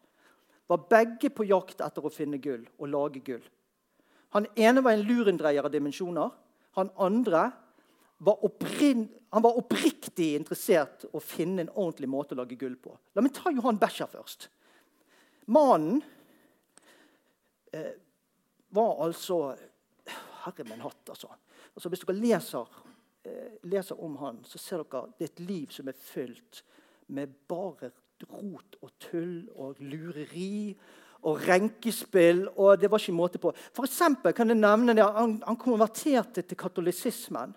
[0.71, 3.43] var begge på jakt etter å finne gull og lage gull.
[4.33, 6.31] Han ene var en lurendreier av dimensjoner.
[6.79, 7.51] Han andre
[8.25, 12.95] var, han var oppriktig interessert i å finne en ordentlig måte å lage gull på.
[13.13, 14.49] La meg ta Johan Becher først.
[15.53, 16.01] Mannen
[17.75, 17.93] eh,
[18.73, 19.43] var altså
[20.43, 21.29] Herre min hatt, altså.
[21.75, 22.79] Altså hvis dere leser,
[23.25, 26.63] eh, leser, om han, så ser dere det er et liv som er fylt
[27.13, 27.93] med bare
[28.31, 30.77] rot og tull og lureri
[31.23, 32.49] og renkespill.
[32.57, 33.53] og Det var ikke måte på.
[33.75, 37.55] For eksempel kan jeg nevne det, han, han konverterte til katolisismen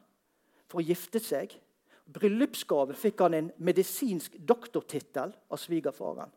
[0.69, 1.53] for å gifte seg.
[2.05, 6.29] bryllupsgave fikk han en medisinsk doktortittel av svigerfaren.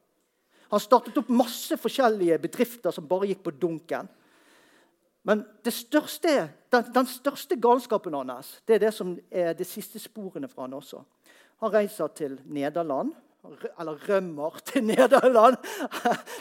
[0.69, 4.09] Han startet opp masse forskjellige bedrifter som bare gikk på dunken.
[5.29, 6.35] Men største,
[6.73, 10.77] den, den, største galskapen hans det er det som er de siste sporene fra han
[10.79, 11.03] også.
[11.61, 13.13] Han reiser til Nederland
[13.79, 15.59] eller rømmer til Nederland.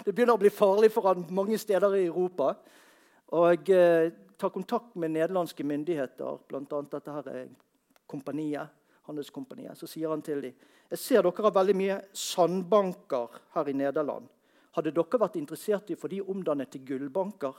[0.06, 2.54] Det begynner å bli farlig for han mange steder i Europa.
[3.36, 6.82] Og eh, tar kontakt med nederlandske myndigheter, bl.a.
[6.92, 7.46] dette her er
[8.08, 8.72] kompaniet,
[9.10, 9.76] handelskompaniet.
[9.76, 14.30] Så sier han til dem jeg ser dere har veldig mye sandbanker her i Nederland.
[14.78, 17.58] Hadde dere vært interessert i å få de omdannet til gullbanker?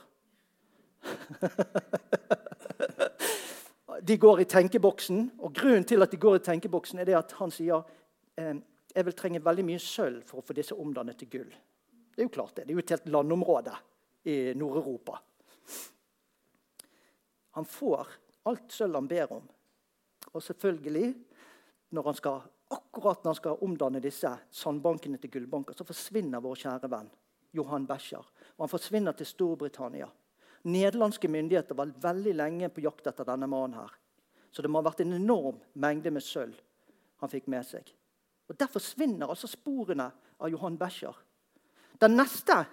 [4.01, 7.51] De går i tenkeboksen, og grunnen til at de går i tenkeboksen, er at han
[7.53, 7.83] sier
[8.39, 8.55] eh,
[8.95, 11.51] jeg vil trenge veldig mye sølv for å få disse omdannet til gull.
[12.15, 12.65] Det er jo klart det.
[12.65, 13.75] Det er jo et helt landområde
[14.27, 15.19] i Nord-Europa.
[17.57, 18.07] Han får
[18.49, 19.45] alt sølv han ber om.
[20.33, 21.13] Og selvfølgelig,
[21.95, 26.59] når han skal Akkurat når han skal omdanne disse sandbankene til gullbanker, så forsvinner vår
[26.61, 27.07] kjære venn
[27.57, 28.21] Johan Becher.
[28.21, 30.05] Og han forsvinner til Storbritannia.
[30.63, 33.79] Nederlandske myndigheter var veldig lenge på jakt etter denne mannen.
[33.79, 33.91] her.
[34.51, 36.57] Så det må ha vært en enorm mengde med sølv
[37.19, 37.83] han fikk med seg.
[38.49, 41.15] Og Der forsvinner altså sporene av Johan Becher.
[41.99, 42.65] Den neste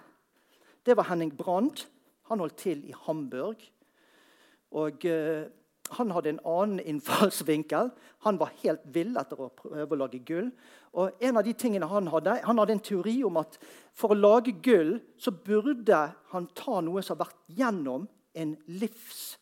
[0.87, 1.87] det var Henning Brandt.
[2.31, 3.59] Han holdt til i Hamburg.
[4.71, 5.47] Og eh,
[5.95, 7.91] han hadde en annen innfallsvinkel.
[8.25, 10.49] Han var helt vill etter å prøve å lage gull.
[10.97, 13.57] Og en av de tingene Han hadde han hadde en teori om at
[13.93, 15.99] for å lage gull så burde
[16.31, 19.37] han ta noe som har vært gjennom en livs,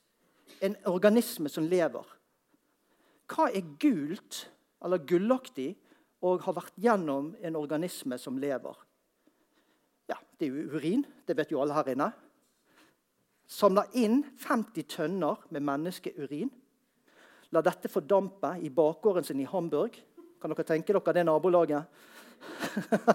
[0.62, 2.06] en organisme som lever.
[3.28, 4.46] Hva er gult
[4.86, 5.74] eller gullaktig
[6.26, 8.76] og har vært gjennom en organisme som lever?
[10.10, 11.06] Ja, Det er jo urin.
[11.28, 12.12] Det vet jo alle her inne
[13.48, 16.50] samla inn 50 tønner med menneskeurin.
[17.54, 19.98] La dette fordampe i bakgården sin i Hamburg.
[20.42, 21.86] Kan dere tenke dere det nabolaget?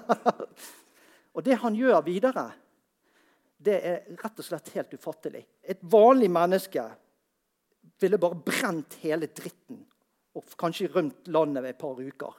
[1.35, 2.47] og det han gjør videre,
[3.61, 5.45] det er rett og slett helt ufattelig.
[5.63, 6.87] Et vanlig menneske
[8.01, 9.83] ville bare brent hele dritten
[10.39, 12.37] og kanskje rømt landet med et par uker.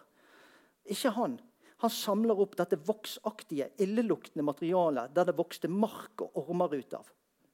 [0.90, 1.38] Ikke han.
[1.84, 7.10] Han samler opp dette voksaktige, illeluktende materialet der det vokste mark og ormer ut av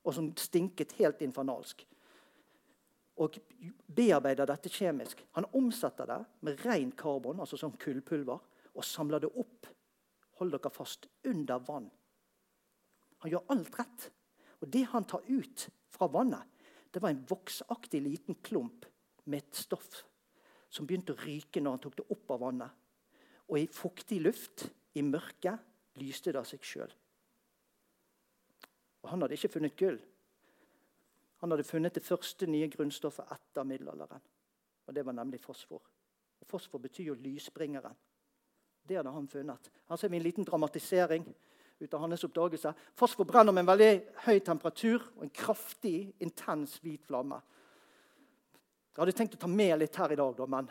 [0.08, 1.84] og som stinket helt infernalsk.
[3.20, 3.38] Og
[3.98, 5.24] bearbeider dette kjemisk.
[5.36, 8.40] Han omsetter det med ren karbon, altså som kullpulver,
[8.78, 9.68] og samler det opp
[10.38, 11.90] hold dere fast, under vann.
[13.24, 14.10] Han gjør alt rett.
[14.62, 16.46] Og det han tar ut fra vannet,
[16.94, 18.86] det var en voksaktig liten klump
[19.26, 20.04] med et stoff
[20.70, 22.72] som begynte å ryke når han tok det opp av vannet.
[23.48, 24.66] Og i fuktig luft,
[24.98, 25.62] i mørket,
[26.02, 26.92] lyste det av seg sjøl.
[29.08, 30.02] Og han hadde ikke funnet gull.
[31.40, 34.20] Han hadde funnet det første nye grunnstoffet etter middelalderen.
[34.88, 35.80] Og Det var nemlig fosfor.
[36.42, 37.96] Og Fosfor betyr jo lysbringeren.
[38.84, 39.72] Det hadde han funnet.
[39.90, 41.24] Her ser vi en liten dramatisering
[41.80, 42.74] ut av hans oppdagelse.
[42.96, 43.92] Fosfor brenner med en veldig
[44.26, 47.40] høy temperatur og en kraftig, intens hvit flamme.
[48.92, 50.68] Jeg hadde tenkt å ta med litt her i dag, men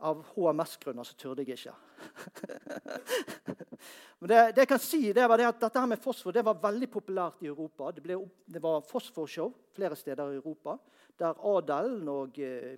[0.00, 1.76] av HMS-grunner så turde jeg ikke.
[4.18, 6.44] Men det, det, jeg kan si, det var det at dette her med fosfor det
[6.46, 7.90] var veldig populært i Europa.
[7.92, 10.78] Det, ble, det var fosforshow flere steder i Europa
[11.20, 12.76] der adelen og eh,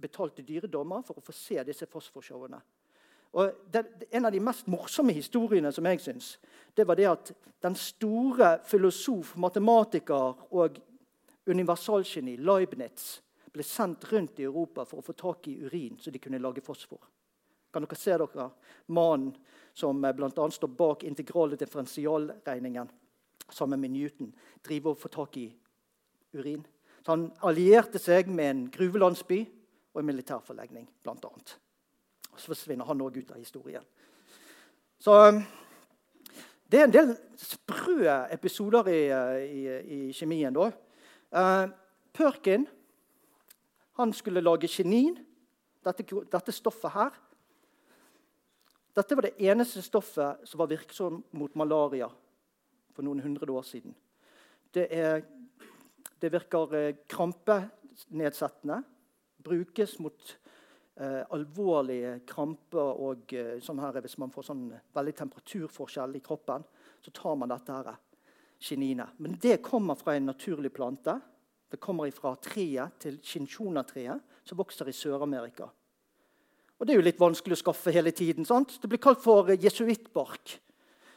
[0.00, 2.60] betalte dyredommer for å få se disse fosforshowene.
[3.32, 6.38] Og det, En av de mest morsomme historiene som jeg synes,
[6.76, 7.32] det var det at
[7.62, 10.78] den store filosof, matematiker og
[11.46, 16.20] universalgeni Leibniz ble sendt rundt i Europa for å få tak i urin så de
[16.22, 17.00] kunne lage fosfor.
[17.72, 18.48] Kan dere se dere
[18.92, 19.32] mannen
[19.72, 20.50] som eh, bl.a.
[20.50, 22.90] står bak integral- og differensialregningen
[23.52, 24.32] sammen med Newton,
[24.64, 25.48] drive og få tak i
[26.36, 26.64] urin?
[27.02, 29.40] Så han allierte seg med en gruvelandsby
[29.92, 31.32] og en militærforlegning, bl.a.
[32.36, 33.84] Så forsvinner han òg ut av historien.
[35.02, 35.42] Så eh,
[36.72, 40.54] det er en del sprø episoder i, eh, i, i kjemien.
[40.54, 40.70] da.
[41.32, 41.68] Uh,
[42.12, 42.66] Perkin
[43.96, 45.18] han skulle lage kinin.
[45.84, 47.18] Dette, dette, stoffet her.
[48.92, 52.10] Dette var det eneste stoffet som var virksomt mot malaria
[52.92, 53.94] for noen hundre år siden.
[54.72, 55.22] Det, er,
[56.20, 58.82] det virker eh, krampenedsettende.
[59.42, 60.36] Brukes mot
[61.00, 66.64] eh, alvorlige kramper og eh, sånn her, hvis man får sånn veldig temperaturforskjell i kroppen.
[67.00, 67.96] Så tar man dette her,
[68.60, 69.16] kininet.
[69.24, 71.16] Men det kommer fra en naturlig plante.
[71.72, 75.72] Det kommer fra treet til cinchona-treet, som vokser i Sør-Amerika.
[76.82, 78.44] Og Det er jo litt vanskelig å skaffe hele tiden.
[78.44, 78.80] sant?
[78.82, 80.58] Det blir kalt for jesuittbark.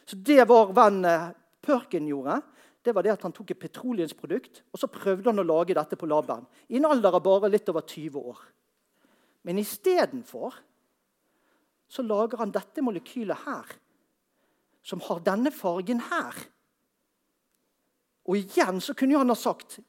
[0.05, 1.33] Så det vår venn Pørken
[1.65, 2.43] Perkin gjorde,
[2.83, 5.97] det var det at han tok et petroleumsprodukt og så prøvde han å lage dette
[5.97, 6.45] på laben.
[6.69, 8.37] I en alder av bare litt over 20 år.
[9.41, 10.53] Men istedenfor
[11.89, 13.65] så lager han dette molekylet her,
[14.85, 16.37] som har denne fargen her.
[18.29, 19.79] Og igjen så kunne han ha sagt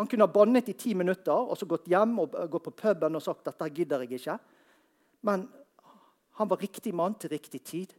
[0.00, 3.14] han kunne ha bannet i ti minutter og så gått hjem og gått på puben
[3.14, 4.38] og sagt dette gidder jeg ikke.
[5.20, 5.48] Men
[6.38, 7.94] han var riktig mann til riktig tid.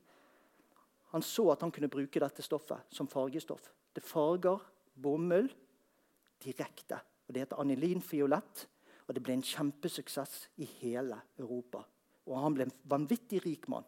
[1.12, 3.72] Han så at han kunne bruke dette stoffet som fargestoff.
[3.94, 4.62] Det farger
[4.96, 5.50] bomull
[6.42, 7.02] direkte.
[7.28, 8.68] Og Det heter anilinfiolett,
[9.08, 11.84] og det ble en kjempesuksess i hele Europa.
[12.28, 13.86] Og han ble en vanvittig rik mann.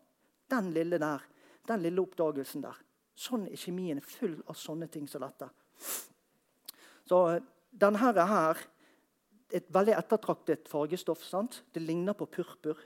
[0.50, 1.24] Den lille der,
[1.68, 2.78] den lille oppdagelsen der.
[3.16, 5.50] Sånn er kjemien full av sånne ting som dette.
[7.08, 7.20] Så
[7.70, 8.62] denne her
[9.54, 11.24] et veldig ettertraktet fargestoff.
[11.24, 11.64] sant?
[11.74, 12.78] Det ligner på purpur.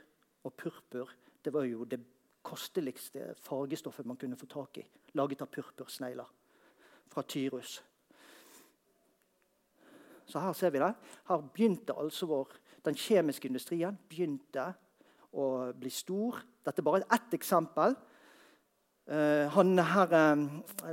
[0.48, 1.12] Og purpur
[1.44, 2.00] det var jo det
[2.48, 4.86] kosteligste fargestoffet man kunne få tak i.
[5.18, 6.28] Laget av purpursnegler
[7.12, 7.78] fra Tyrus.
[10.28, 10.92] Så her ser vi det.
[11.28, 14.70] Her begynte altså vår, Den kjemiske industrien begynte
[15.34, 16.38] å bli stor.
[16.64, 17.96] Dette er bare ett eksempel.
[19.08, 20.44] Uh, han her um,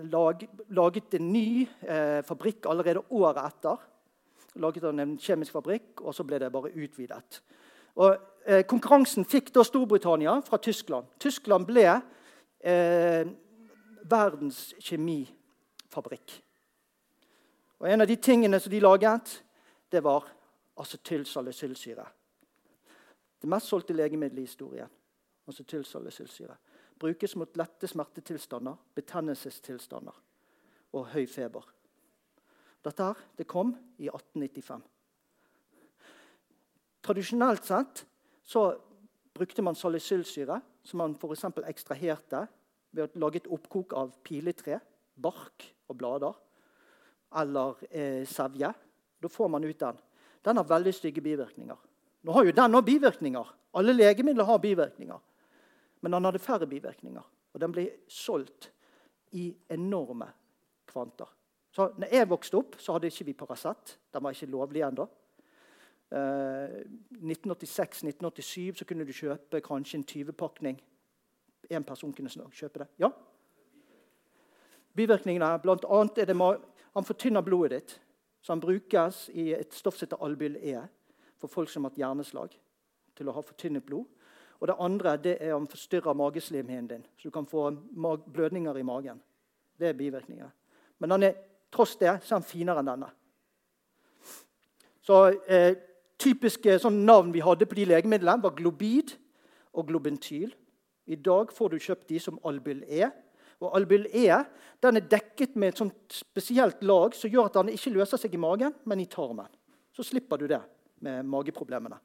[0.10, 3.86] lag, laget en ny uh, fabrikk allerede året etter.
[4.64, 7.42] Laget han en kjemisk fabrikk, og så ble det bare utvidet.
[7.96, 8.18] Og,
[8.70, 11.08] konkurransen fikk da Storbritannia fra Tyskland.
[11.20, 11.88] Tyskland ble
[14.06, 16.36] verdens kjemifabrikk.
[17.80, 19.44] Og En av de tingene som de laget,
[19.92, 20.28] det var
[20.78, 22.06] acetylsalicylsyre.
[23.42, 24.90] Det mest solgte legemiddelet i historien.
[25.48, 26.56] Acetylsalicylsyre.
[27.00, 30.22] Brukes mot lette smertetilstander, betennelsestilstander
[30.94, 31.68] og høy feber.
[32.86, 34.84] Dette her, det kom i 1895.
[37.06, 38.06] Tradisjonelt sett
[38.44, 38.72] så
[39.34, 41.46] brukte man salicylsyre, som man f.eks.
[41.70, 42.46] ekstraherte
[42.96, 44.80] ved å lage et oppkok av piletre,
[45.14, 46.34] bark og blader
[47.36, 48.72] eller eh, sevje.
[49.22, 50.00] Da får man ut den.
[50.46, 51.78] Den har veldig stygge bivirkninger.
[52.26, 53.52] Nå har jo den òg bivirkninger.
[53.78, 55.20] Alle legemidler har bivirkninger.
[56.02, 57.26] Men den hadde færre bivirkninger.
[57.54, 58.72] Og den ble solgt
[59.36, 60.32] i enorme
[60.90, 61.30] kvanter.
[61.76, 63.98] Så når jeg vokste opp, så hadde ikke vi Paracet.
[64.14, 65.08] Den var ikke lovlig ennå.
[66.12, 66.84] Eh,
[67.22, 70.82] 1986-1987 så kunne du kjøpe kanskje en 20-pakning.
[71.72, 72.88] Én person kunne kjøpe det.
[73.02, 73.10] Ja?
[74.96, 78.02] Bivirkningene blant annet er det han fortynner blodet ditt.
[78.42, 80.84] Så han brukes i et stoff som heter Albyl-E
[81.42, 82.60] for folk som har hatt hjerneslag.
[83.16, 84.04] til å ha fortynnet blod.
[84.60, 87.70] Og det andre det er han forstyrrer mageslimhinnen din, så du kan få
[88.34, 89.22] blødninger i magen.
[89.80, 90.50] Det er bivirkninger.
[91.00, 91.36] Men han er,
[91.72, 93.10] tross det så er han finere enn denne.
[95.02, 95.76] Så eh,
[96.22, 99.16] Typiske sånn navn vi hadde på de legemidlene, var Globid
[99.76, 100.54] og Globentyl.
[101.06, 103.12] I dag får du kjøpt de som Albyl-E
[103.64, 104.40] og albyl-E
[104.84, 108.36] den er dekket med et sånt spesielt lag som gjør at den ikke løser seg
[108.36, 109.50] i magen, men i tarmen.
[109.96, 110.60] Så slipper du det
[111.06, 111.98] med mageproblemene.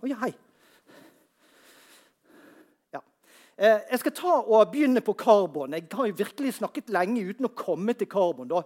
[0.00, 0.32] Å ja, hei.
[2.94, 3.02] Ja.
[3.56, 5.76] Eh, jeg skal ta og begynne på karbon.
[5.76, 8.48] Jeg har jo virkelig snakket lenge uten å komme til karbon.
[8.50, 8.64] Da.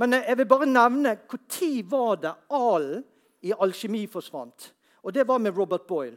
[0.00, 3.06] Men eh, jeg vil bare nevne når var det alen
[3.42, 4.74] i alkjemi forsvant.
[5.02, 6.16] Og det var med Robert Boyle.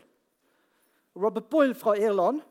[1.16, 2.42] Robert Boyle fra Irland,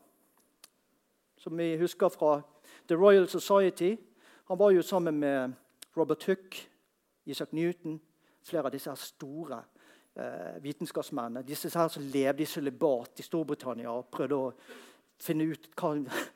[1.37, 2.41] som vi husker fra
[2.89, 3.97] The Royal Society.
[4.45, 5.53] Han var jo sammen med
[5.97, 6.69] Robert Hook,
[7.25, 8.01] Isaac Newton,
[8.43, 9.63] flere av disse store
[10.17, 11.43] eh, vitenskapsmennene.
[11.47, 14.53] Disse her som levde i sølibat i Storbritannia og prøvde å
[15.23, 15.93] finne ut hva,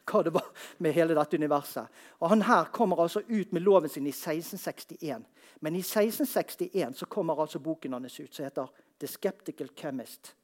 [0.08, 0.48] hva, det var
[0.84, 2.02] med hele dette universet.
[2.20, 5.24] Og Han her kommer altså ut med loven sin i 1661.
[5.60, 8.68] Men i 1661 så kommer altså boken hans ut, som heter
[8.98, 10.34] 'The Skeptical Chemist'.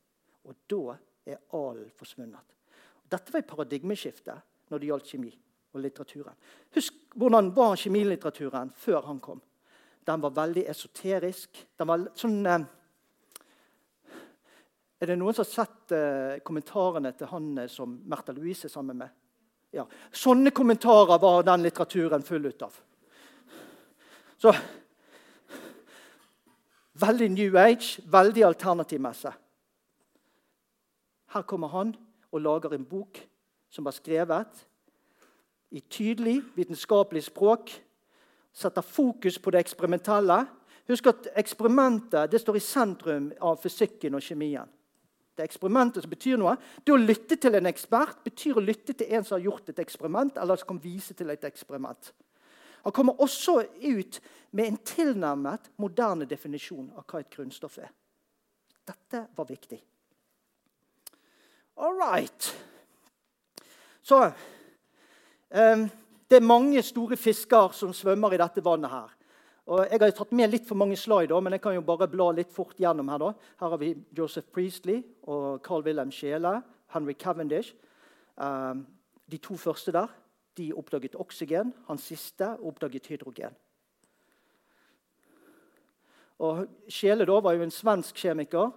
[0.44, 2.56] Og da er alen forsvunnet.
[3.10, 4.34] Dette var et paradigmeskifte
[4.70, 5.32] når det gjaldt kjemi
[5.74, 6.34] og litteraturen.
[6.74, 9.40] Husk hvordan var kjemilitteraturen før han kom.
[10.06, 11.66] Den var veldig esoterisk.
[11.78, 12.46] Den var sånn...
[12.46, 12.68] Eh,
[15.00, 18.72] er det noen som har sett eh, kommentarene til han eh, som Märtha Louise er
[18.72, 19.08] sammen med?
[19.72, 19.86] Ja.
[20.12, 22.74] Sånne kommentarer var den litteraturen full ut av.
[24.40, 24.52] Så
[27.00, 29.30] Veldig New Age, veldig alternativmesse.
[31.32, 31.94] Her kommer han
[32.32, 33.22] og lager en bok
[33.70, 34.66] som var skrevet
[35.70, 37.72] i tydelig vitenskapelig språk.
[38.52, 40.42] Setter fokus på det eksperimentelle.
[40.90, 44.68] Husk at eksperimentet står i sentrum av fysikken og kjemien.
[45.36, 46.56] Det eksperimentet som betyr noe.
[46.84, 49.82] Det å lytte til en ekspert betyr å lytte til en som har gjort et
[49.82, 52.12] eksperiment, eller som kan vise til et eksperiment.
[52.84, 54.20] Han kommer også ut
[54.56, 57.92] med en tilnærmet moderne definisjon av hva et grunnstoff er.
[58.88, 59.78] Dette var viktig.
[61.80, 62.50] All right.
[64.02, 65.86] Så um,
[66.30, 68.90] det er mange store fisker som svømmer i dette vannet.
[68.90, 69.19] her.
[69.70, 72.32] Og jeg har tatt med litt for mange slider, men jeg kan jo bare bla
[72.34, 73.08] litt fort gjennom.
[73.12, 73.28] Her da.
[73.60, 76.56] Her har vi Joseph Priestley og Carl Wilhelm Scheele,
[76.90, 77.76] Henry Cavendish.
[78.42, 78.82] Ehm,
[79.30, 80.10] de to første der
[80.58, 81.70] de oppdaget oksygen.
[81.86, 83.54] Han siste oppdaget hydrogen.
[86.38, 88.72] Og Scheele var jo en svensk kjemiker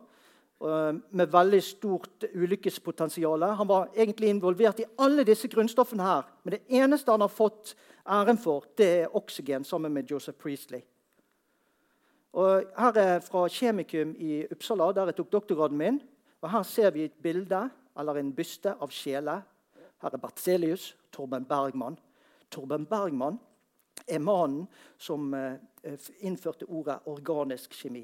[0.63, 3.41] Eh, med veldig stort ulykkespotensial.
[3.43, 6.03] Han var egentlig involvert i alle disse grunnstoffene.
[6.03, 10.37] her, Men det eneste han har fått æren for, det er oksygen sammen med Joseph
[10.37, 10.81] Priestley.
[12.33, 16.01] Og her er fra Kjemikum i Uppsala, der jeg tok doktorgraden min.
[16.41, 17.69] Og Her ser vi et bilde
[17.99, 19.37] eller en byste av Sjele.
[20.01, 21.97] Her er Bertselius, Torben Bergman.
[22.51, 23.37] Torben Bergman
[24.07, 24.65] er mannen
[24.97, 25.53] som eh,
[26.25, 28.03] innførte ordet organisk kjemi.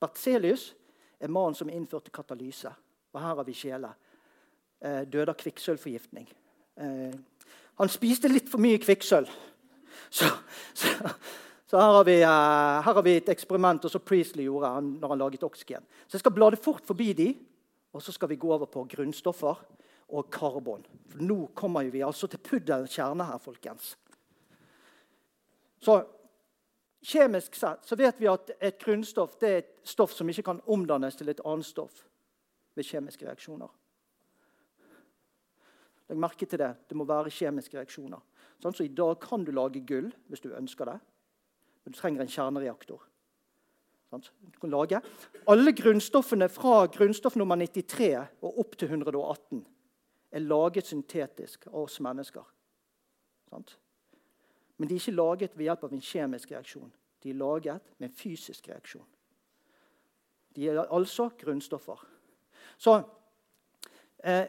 [0.00, 0.74] Bertselius
[1.18, 2.70] er mannen som innførte katalyse.
[3.12, 3.94] Og her har vi Kjele.
[4.78, 6.28] Eh, døde av kvikksølvforgiftning.
[6.78, 7.16] Eh,
[7.80, 9.30] han spiste litt for mye kvikksølv.
[10.10, 10.24] Så,
[10.72, 10.88] så,
[11.68, 15.20] så her, har vi, eh, her, har vi, et eksperiment som Priestley gjorde når han
[15.20, 15.84] laget oksygen.
[16.06, 17.34] Så Jeg skal blade fort forbi de,
[17.92, 19.64] Og så skal vi gå over på grunnstoffer
[20.08, 20.84] og karbon.
[21.08, 23.96] For nå kommer vi altså til puddelens kjerne her, folkens.
[25.80, 26.04] Så
[27.02, 30.62] Kjemisk sett så vet vi at et grunnstoff det er et stoff som ikke kan
[30.66, 32.00] omdannes til et annet stoff
[32.74, 33.68] ved kjemiske reaksjoner.
[36.08, 36.72] Legg merke til det.
[36.88, 38.18] Det må være kjemiske reaksjoner.
[38.58, 40.98] Sånn, så I dag kan du lage gull hvis du ønsker det,
[41.88, 43.02] men du trenger en kjernereaktor.
[44.10, 45.00] Du kan lage.
[45.48, 48.10] Alle grunnstoffene fra grunnstoff nummer 93
[48.44, 49.62] og opp til 118
[50.36, 52.44] er laget syntetisk av oss mennesker.
[53.48, 56.92] Men de er ikke laget ved hjelp av en kjemisk reaksjon.
[57.24, 59.08] De er laget med en fysisk reaksjon.
[60.56, 62.04] De er altså grunnstoffer.
[62.76, 62.98] Så
[64.24, 64.44] eh,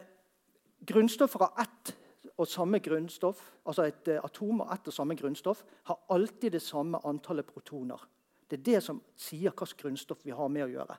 [0.84, 1.96] grunnstoffer av ett
[2.40, 6.62] og samme grunnstoff, altså et eh, atom og ett og samme grunnstoff har alltid det
[6.64, 8.00] samme antallet protoner.
[8.48, 10.96] Det er det som sier hvilket grunnstoff vi har med å gjøre.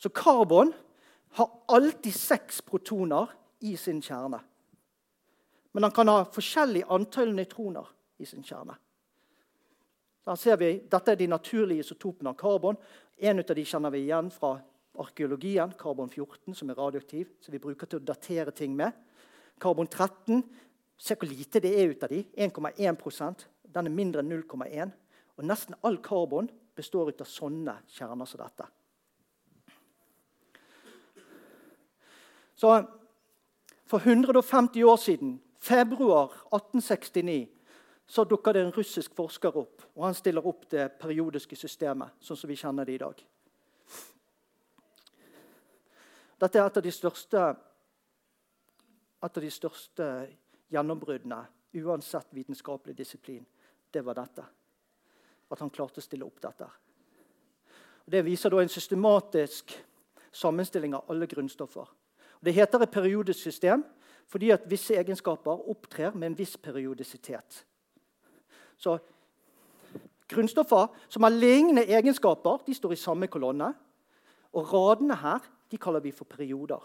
[0.00, 0.72] Så karbon
[1.36, 3.30] har alltid seks protoner
[3.60, 4.40] i sin kjerne.
[5.72, 8.74] Men han kan ha forskjellig antall nøytroner i sin kjerne.
[10.30, 12.78] Vi, Dette er de naturlige isotopene av karbon.
[13.18, 14.56] En av de kjenner vi igjen fra
[15.00, 18.96] arkeologien, karbon 14, som er radioaktiv, som vi bruker til å datere ting med.
[19.60, 20.42] Karbon 13
[21.00, 22.24] Se hvor lite det er ut av de.
[22.36, 24.90] 1,1% Den er mindre enn 0,1.
[25.38, 28.66] Og nesten all karbon består ut av sånne kjerner som dette.
[32.54, 32.80] Så
[33.90, 37.48] For 150 år siden, februar 1869,
[38.06, 39.82] så dukker det en russisk forsker opp.
[39.96, 43.24] og Han stiller opp det periodiske systemet sånn som vi kjenner det i dag.
[46.40, 47.56] Dette er et av de største,
[49.20, 50.06] av de største
[50.72, 51.40] gjennombruddene
[51.80, 53.44] uansett vitenskapelig disiplin.
[53.90, 54.44] Det var dette.
[55.50, 56.66] At han klarte å stille opp dette.
[58.06, 59.74] Og det viser en systematisk
[60.32, 61.88] sammenstilling av alle grunnstoffer.
[62.40, 63.84] Og det heter et periodisk system
[64.30, 67.64] fordi at visse egenskaper opptrer med en viss periodisitet.
[68.78, 68.94] Så
[70.30, 73.72] Grunnstoffer som har lignende egenskaper, de står i samme kolonne.
[74.54, 76.82] Og radene her de kaller vi for perioder.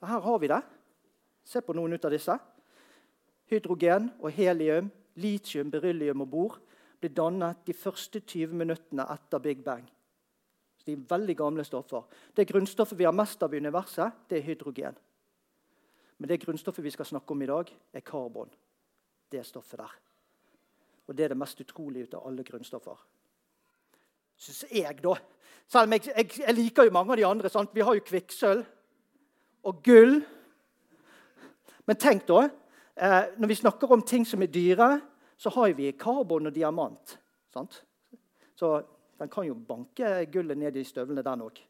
[0.00, 0.60] Her har vi det.
[1.44, 2.36] Se på noen av disse.
[3.50, 4.90] Hydrogen og helium,
[5.20, 6.58] litium, beryllium og bor
[7.00, 9.84] ble dannet de første 20 minuttene etter Big Bang.
[10.78, 12.06] Så de er veldig gamle stoffer.
[12.36, 14.96] Det grunnstoffet vi har mest av i universet, det er hydrogen.
[16.18, 18.52] Men det grunnstoffet vi skal snakke om i dag, er karbon
[19.30, 19.92] det stoffet der.
[21.06, 22.98] Og det er det mest utrolige ut av alle grunnstoffer.
[24.40, 25.14] Syns jeg, da.
[25.68, 27.50] Selv om jeg, jeg, jeg, liker jo mange av de andre.
[27.52, 27.74] Sant?
[27.74, 28.64] Vi har jo kvikksølv
[29.64, 30.20] og gull.
[31.86, 32.48] Men tenk, da.
[32.96, 34.90] Eh, når vi snakker om ting som er dyre,
[35.40, 37.16] så har vi karbon og diamant.
[37.52, 37.82] Sant?
[38.54, 38.74] Så
[39.18, 41.62] den kan jo banke gullet ned i støvlene, den òg.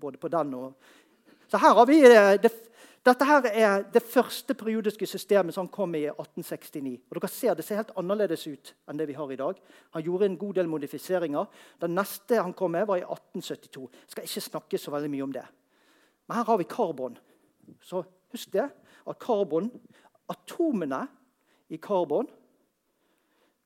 [0.00, 0.74] Både på den og
[1.48, 2.50] Så her har vi eh, det,
[3.04, 6.94] dette her er det første periodiske systemet som kom i 1869.
[7.10, 9.60] Og dere ser Det ser helt annerledes ut enn det vi har i dag.
[9.92, 11.44] Han gjorde en god del modifiseringer.
[11.80, 13.90] Den neste han kom med, var i 1872.
[13.92, 15.44] Jeg skal ikke snakke så veldig mye om det.
[16.26, 17.18] Men her har vi karbon.
[17.82, 18.70] Så husk det.
[19.06, 19.70] at karbon,
[20.28, 21.02] Atomene
[21.68, 22.28] i karbon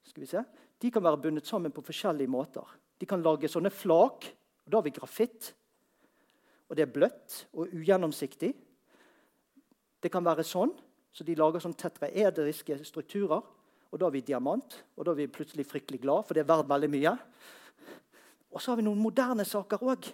[0.03, 0.42] skal vi se,
[0.82, 2.64] de kan være bundet sammen på forskjellige måter.
[2.99, 4.26] De kan lage sånne flak.
[4.64, 5.55] og Da har vi grafitt.
[6.68, 8.55] Og det er bløtt og ugjennomsiktig.
[10.03, 10.72] Det kan være sånn,
[11.12, 13.42] så de lager sånn tetraedriske strukturer.
[13.88, 16.51] Og da har vi diamant, og da er vi plutselig fryktelig glad, for det er
[16.51, 17.14] verdt veldig mye.
[18.53, 20.11] Og så har vi noen moderne saker òg.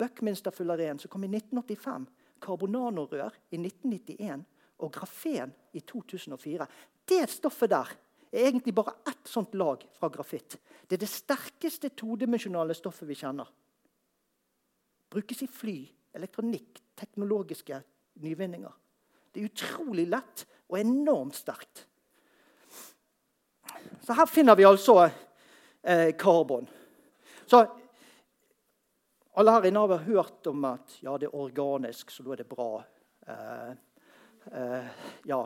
[0.00, 2.08] Buckminsterfulleren som kom i 1985.
[2.40, 4.44] Karbonanorør i 1991
[4.80, 6.66] og grafen i 2004.
[7.08, 7.92] Det stoffet der
[8.30, 10.56] er egentlig bare ett sånt lag fra grafitt.
[10.86, 13.48] Det er det sterkeste todimensjonale stoffet vi kjenner.
[15.10, 15.78] Brukes i fly,
[16.14, 17.80] elektronikk, teknologiske
[18.22, 18.72] nyvinninger.
[19.32, 21.86] Det er utrolig lett og enormt sterkt.
[24.06, 26.66] Så her finner vi altså eh, karbon.
[27.46, 27.64] Så
[29.32, 32.48] alle her inne har hørt om at ja, det er organisk, så da er det
[32.50, 32.82] bra.
[33.26, 33.70] Eh,
[34.52, 34.90] eh,
[35.30, 35.40] ja.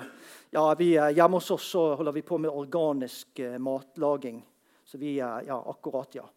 [0.51, 4.41] ja vi, eh, hjemme hos oss holder vi på med organisk eh, matlaging.
[4.85, 6.29] Så vi eh, Ja, akkurat, ja.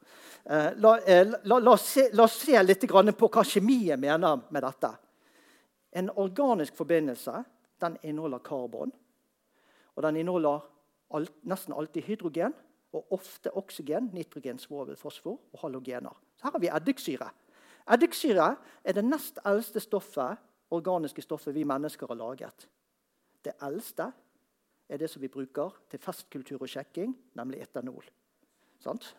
[0.47, 0.99] La,
[1.43, 4.93] la, la, oss se, la, oss se, litt på hva kjemien mener med dette.
[5.91, 7.43] En organisk forbindelse
[7.79, 8.91] den inneholder karbon.
[9.95, 10.61] Og den inneholder
[11.15, 12.55] alt, nesten alltid hydrogen
[12.95, 16.15] og ofte oksygen, nitrogen, svovel, fosfor og halogener.
[16.37, 17.29] Så her har vi eddiksyre.
[17.93, 20.37] Eddiksyre er det nest eldste stoffet,
[20.71, 22.67] organiske stoffet vi mennesker har laget.
[23.43, 24.11] Det eldste
[24.89, 28.03] er det som vi bruker til festkultur og sjekking, nemlig etanol.
[28.83, 29.15] Sant?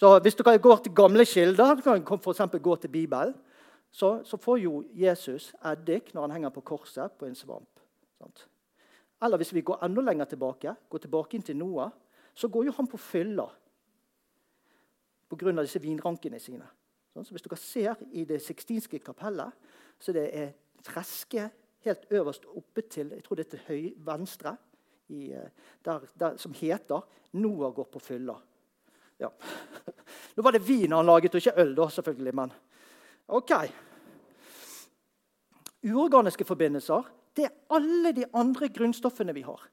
[0.00, 2.62] Så Hvis dere går til gamle kilder, du kan f.eks.
[2.62, 3.34] gå til Bibelen,
[3.90, 7.80] så, så, får jo Jesus eddik når han henger på korset på en svamp.
[8.18, 8.46] Sant?
[9.22, 11.90] Eller hvis vi går enda lenger tilbake, går tilbake inn til Noah,
[12.34, 13.48] så går jo han på fylla
[15.30, 15.62] pga.
[15.62, 16.66] disse vinrankene sine.
[17.14, 19.52] Sånn, så Hvis dere ser i det sixtinske kapellet,
[19.98, 20.52] så det er
[20.82, 21.50] freske
[21.84, 24.56] helt øverst oppe til jeg tror det er til høy venstre,
[25.10, 25.50] i, eh,
[25.84, 27.02] der, der, som heter
[27.32, 28.38] 'Noah går på fylla'.
[29.18, 29.28] Ja.
[30.36, 32.34] Nå var det vin han laget, og ikke øl, da, selvfølgelig.
[32.34, 32.52] Men
[33.28, 33.50] OK.
[35.82, 37.02] Uorganiske forbindelser
[37.36, 39.68] det er alle de andre grunnstoffene vi har.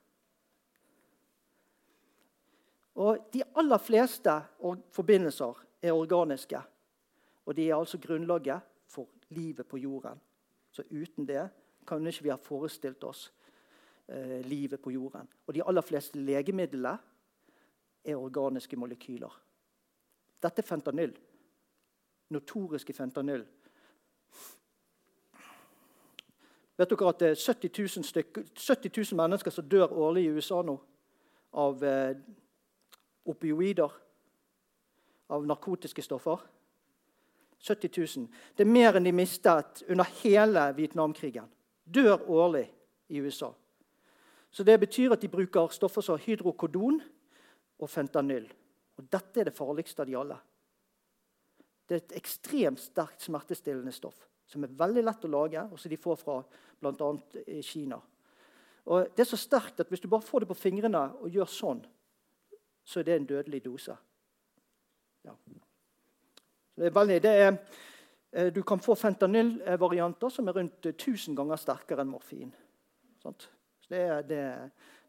[2.98, 4.34] Og De aller fleste
[4.92, 6.62] forbindelser er organiske.
[7.46, 10.20] Og de er altså grunnlaget for livet på jorden.
[10.72, 11.50] Så uten det
[11.88, 13.34] kan ikke vi ha forestilt oss
[14.08, 15.28] eh, livet på jorden.
[15.48, 16.98] Og de aller fleste legemidlene
[18.04, 19.32] er organiske molekyler.
[20.44, 21.14] Dette er fentanyl.
[22.30, 23.46] Notoriske fentanyl.
[26.78, 30.34] Vet dere at det er 70 000, stykker, 70 000 mennesker som dør årlig i
[30.36, 30.76] USA nå
[31.58, 32.18] av eh,
[33.28, 33.92] opioider?
[35.28, 36.40] Av narkotiske stoffer?
[37.60, 38.28] 70 000.
[38.56, 41.50] Det er mer enn de mistet under hele Vietnamkrigen.
[41.84, 42.68] Dør årlig
[43.10, 43.52] i USA.
[44.52, 47.02] Så Det betyr at de bruker stoffer som hydrokodon
[47.80, 48.48] og fentanyl.
[48.98, 50.38] Og Dette er det farligste av de alle.
[51.88, 55.92] Det er et ekstremt sterkt smertestillende stoff som er veldig lett å lage, og som
[55.92, 56.38] de får fra
[56.80, 57.10] bl.a.
[57.64, 58.00] Kina.
[58.88, 61.50] Og Det er så sterkt at hvis du bare får det på fingrene og gjør
[61.52, 61.82] sånn,
[62.88, 63.96] så er det en dødelig dose.
[65.26, 65.36] Ja.
[66.78, 67.58] Det er veldig, det er,
[68.32, 72.54] eh, du kan få fentanyl-varianter som er rundt 1000 ganger sterkere enn morfin.
[73.20, 73.50] Sånt.
[73.82, 74.42] Så det, det,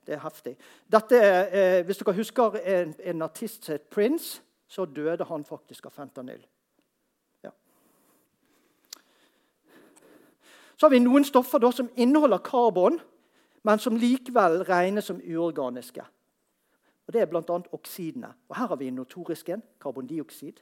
[0.06, 0.56] det er heftig.
[0.90, 5.86] Dette, er, hvis dere husker en, en artist som het Prince, så døde han faktisk
[5.86, 6.42] av fentanyl.
[10.78, 13.00] Så har vi noen stoffer da, som inneholder karbon,
[13.66, 16.04] men som likevel regnes som uorganiske.
[17.08, 17.60] Og Det er bl.a.
[17.72, 18.34] oksidene.
[18.48, 20.60] Og Her har vi notorisken, karbondioksid,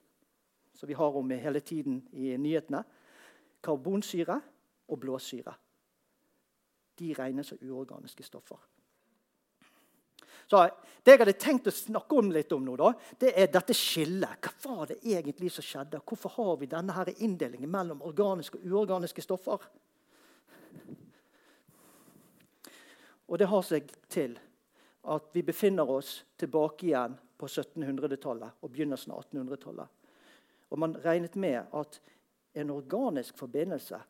[0.75, 2.85] som vi har om hele tiden i nyhetene.
[3.63, 4.41] Karbonsyre
[4.89, 5.55] og blåsyre.
[6.99, 8.57] De regnes som uorganiske stoffer.
[10.47, 10.71] Så
[11.05, 14.39] Det jeg hadde tenkt å snakke om litt om nå, da, det er dette skillet.
[14.39, 16.01] Hva var det egentlig som skjedde?
[16.07, 19.59] Hvorfor har vi denne her inndelingen mellom organiske og uorganiske stoffer?
[23.27, 24.39] Og det har seg til
[25.15, 29.89] at vi befinner oss tilbake igjen på 1700-tallet og begynnelsen av 1800-tallet.
[30.71, 32.01] Og Man regnet med at
[32.57, 34.01] en organisk forbindelse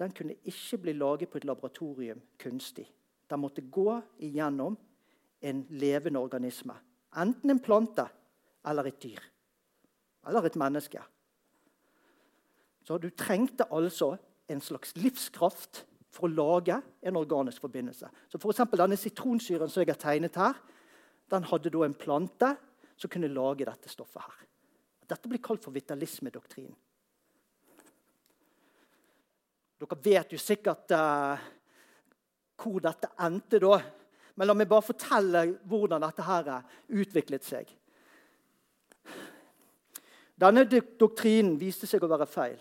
[0.00, 2.86] den kunne ikke bli laget på et laboratorium kunstig.
[3.30, 4.78] Den måtte gå igjennom
[5.40, 6.74] en levende organisme.
[7.16, 8.06] Enten en plante
[8.66, 9.20] eller et dyr.
[10.28, 11.02] Eller et menneske.
[12.84, 14.16] Så du trengte altså
[14.48, 18.08] en slags livskraft for å lage en organisk forbindelse.
[18.28, 20.54] Så for Denne sitronsyren som jeg har tegnet her,
[21.30, 22.56] den hadde da en plante
[22.96, 24.22] som kunne lage dette stoffet.
[24.22, 24.46] her.
[25.08, 26.74] Dette blir kalt for vitalismedoktrin.
[29.80, 31.40] Dere vet jo sikkert uh,
[32.60, 33.80] hvor dette endte da.
[34.36, 36.50] Men la meg bare fortelle hvordan dette her
[36.88, 37.70] utviklet seg.
[40.40, 42.60] Denne doktrinen viste seg å være feil.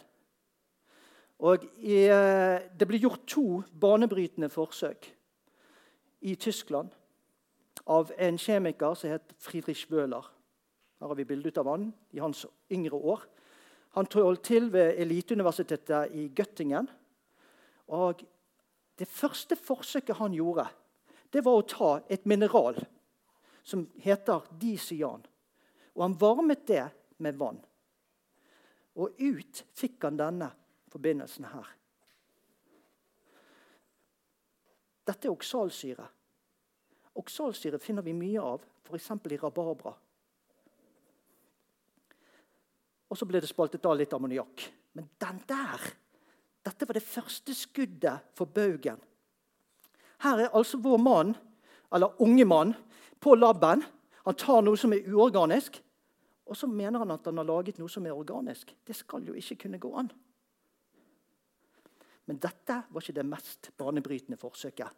[1.39, 5.15] Og i, eh, Det ble gjort to banebrytende forsøk
[6.21, 6.89] i Tyskland
[7.87, 10.25] av en kjemiker som het Friedrich Wøhler.
[10.99, 13.23] Her har vi bilde av han i hans yngre år.
[13.95, 16.87] Han holdt til ved eliteuniversitetet i Göttingen.
[17.87, 18.23] Og
[18.99, 20.67] Det første forsøket han gjorde,
[21.31, 22.75] det var å ta et mineral
[23.63, 25.25] som heter disian.
[25.95, 27.61] Og han varmet det med vann.
[28.97, 30.51] Og ut fikk han denne
[30.89, 31.69] forbindelsen her.
[35.09, 36.05] Dette er oksalsyre.
[37.19, 39.09] Oksalsyre finner vi mye av f.eks.
[39.31, 39.93] i rabarbra.
[43.09, 44.67] Og så ble det spaltet av litt ammoniakk.
[44.93, 45.89] Men den der
[46.59, 48.99] Dette var det første skuddet for baugen.
[50.19, 51.29] Her er altså vår mann,
[51.95, 52.73] eller unge mann,
[53.19, 53.79] på laben.
[54.25, 55.79] Han tar noe som er uorganisk,
[56.45, 58.75] og så mener han at han har laget noe som er organisk.
[58.85, 60.11] Det skal jo ikke kunne gå an.
[62.30, 64.93] Men dette var ikke det mest banebrytende forsøket.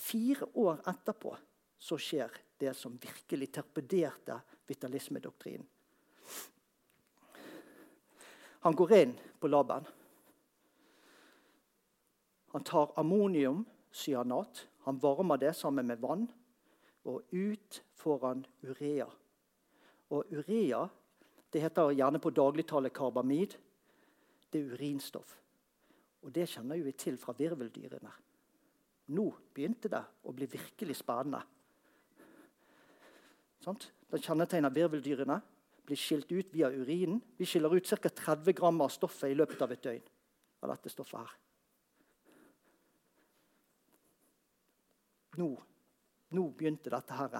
[0.00, 1.34] Fire år etterpå
[1.76, 5.66] så skjer det som virkelig torpederte vitalismedoktrinen.
[8.64, 9.84] Han går inn på laben.
[12.56, 16.24] Han tar ammoniumcyanat, han varmer det sammen med vann,
[17.04, 19.10] og ut får han urea.
[20.16, 20.88] Og urea
[21.54, 23.52] Det heter gjerne på dagligtale karbamid.
[24.50, 25.43] Det er urinstoff.
[26.24, 28.12] Og det kjenner vi til fra virveldyrene.
[29.12, 31.42] Nå begynte det å bli virkelig spennende.
[33.64, 33.76] Sånn?
[34.08, 35.36] Det kjennetegner virveldyrene.
[35.84, 37.20] Blir skilt ut via urinen.
[37.36, 38.08] Vi skiller ut ca.
[38.08, 40.10] 30 gram av stoffet i løpet av et døgn.
[40.64, 41.32] av dette stoffet her.
[45.36, 45.48] Nå,
[46.32, 47.34] nå begynte dette her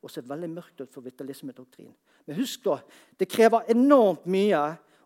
[0.00, 1.92] å se veldig mørkt ut for vitalismedoktrinen.
[2.24, 2.78] Men husk da,
[3.18, 4.62] det krever enormt mye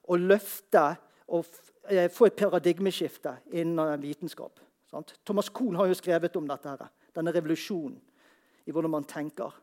[0.07, 0.85] å løfte
[1.29, 1.47] og
[1.91, 4.61] eh, få et paradigmeskifte innen vitenskap.
[4.91, 5.15] Sant?
[5.27, 7.97] Thomas Kohn har jo skrevet om dette, her, denne revolusjonen
[8.67, 9.55] i hvordan man tenker.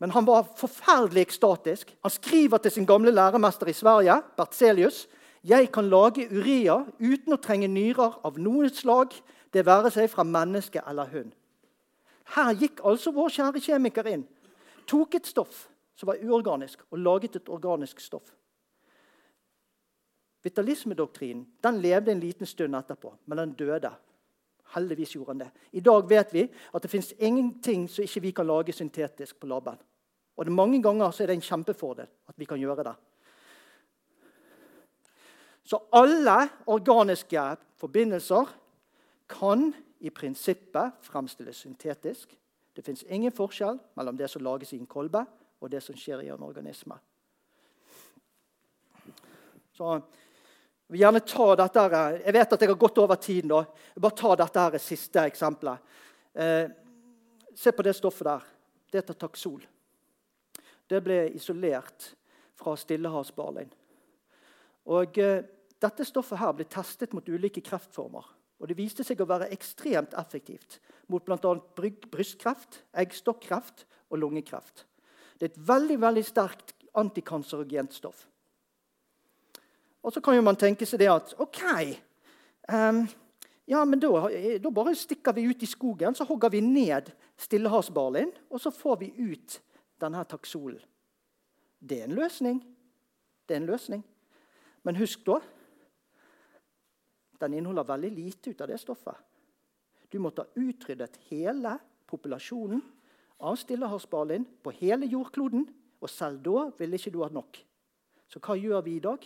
[0.00, 1.90] Men han var forferdelig ekstatisk.
[2.02, 5.06] Han skriver til sin gamle læremester i Sverige, Bertzelius,
[5.44, 9.14] jeg kan lage urea uten å trenge nyrer av noe slag,
[9.52, 11.32] det være seg fra menneske eller hund.
[12.36, 14.26] Her gikk altså vår kjære kjemiker inn,
[14.86, 18.28] tok et stoff som var uorganisk, og laget et organisk stoff.
[20.42, 23.90] Vitalismedoktrinen den levde en liten stund etterpå, men den døde.
[24.74, 25.50] Heldigvis gjorde den det.
[25.72, 29.46] I dag vet vi at det fins ingenting som ikke vi kan lage syntetisk på
[29.46, 29.78] laben.
[30.36, 32.94] Og det Mange ganger er det en kjempefordel at vi kan gjøre det.
[35.64, 38.56] Så alle organiske forbindelser
[39.28, 42.38] kan i prinsippet fremstilles syntetisk.
[42.76, 45.24] Det fins ingen forskjell mellom det som lages i en kolbe,
[45.60, 46.96] og det som skjer i en organisme.
[49.72, 50.00] Så
[50.90, 52.16] jeg vil gjerne ta dette her.
[52.18, 53.48] Jeg vet at jeg har gått over tiden.
[53.52, 53.60] da.
[53.94, 55.78] Jeg bare ta dette her siste eksempelet.
[56.34, 56.66] Eh,
[57.54, 58.48] se på det stoffet der.
[58.90, 59.60] Det heter taksol.
[60.90, 62.08] Det ble isolert
[62.58, 63.70] fra stillehavsbarlein.
[64.90, 65.44] Eh,
[65.80, 68.26] Dette stoffet her ble testet mot ulike kreftformer.
[68.58, 71.54] Og Det viste seg å være ekstremt effektivt mot bl.a.
[72.10, 74.84] brystkreft, eggstokkreft og lungekreft.
[75.38, 78.26] Det er et veldig veldig sterkt antikanserogent stoff.
[80.02, 81.60] Og så kan jo man tenke seg det at OK
[82.72, 83.02] um,
[83.70, 84.08] ja, men da,
[84.58, 88.96] da, bare stikker vi ut i skogen, så hogger vi ned stillehavsbarlin, og så får
[89.04, 89.60] vi ut
[90.02, 90.80] denne taksolen.
[91.78, 92.58] Det er en løsning.
[93.46, 94.02] Det er en løsning.
[94.82, 95.38] Men husk da
[97.40, 99.16] den inneholder veldig lite ut av det stoffet.
[100.10, 101.76] Du måtte ha utryddet hele
[102.10, 102.82] populasjonen
[103.40, 105.64] av stillehavsbarlin på hele jordkloden.
[106.00, 107.60] Og selv da ville ikke du ha nok.
[108.28, 109.24] Så hva gjør vi i dag?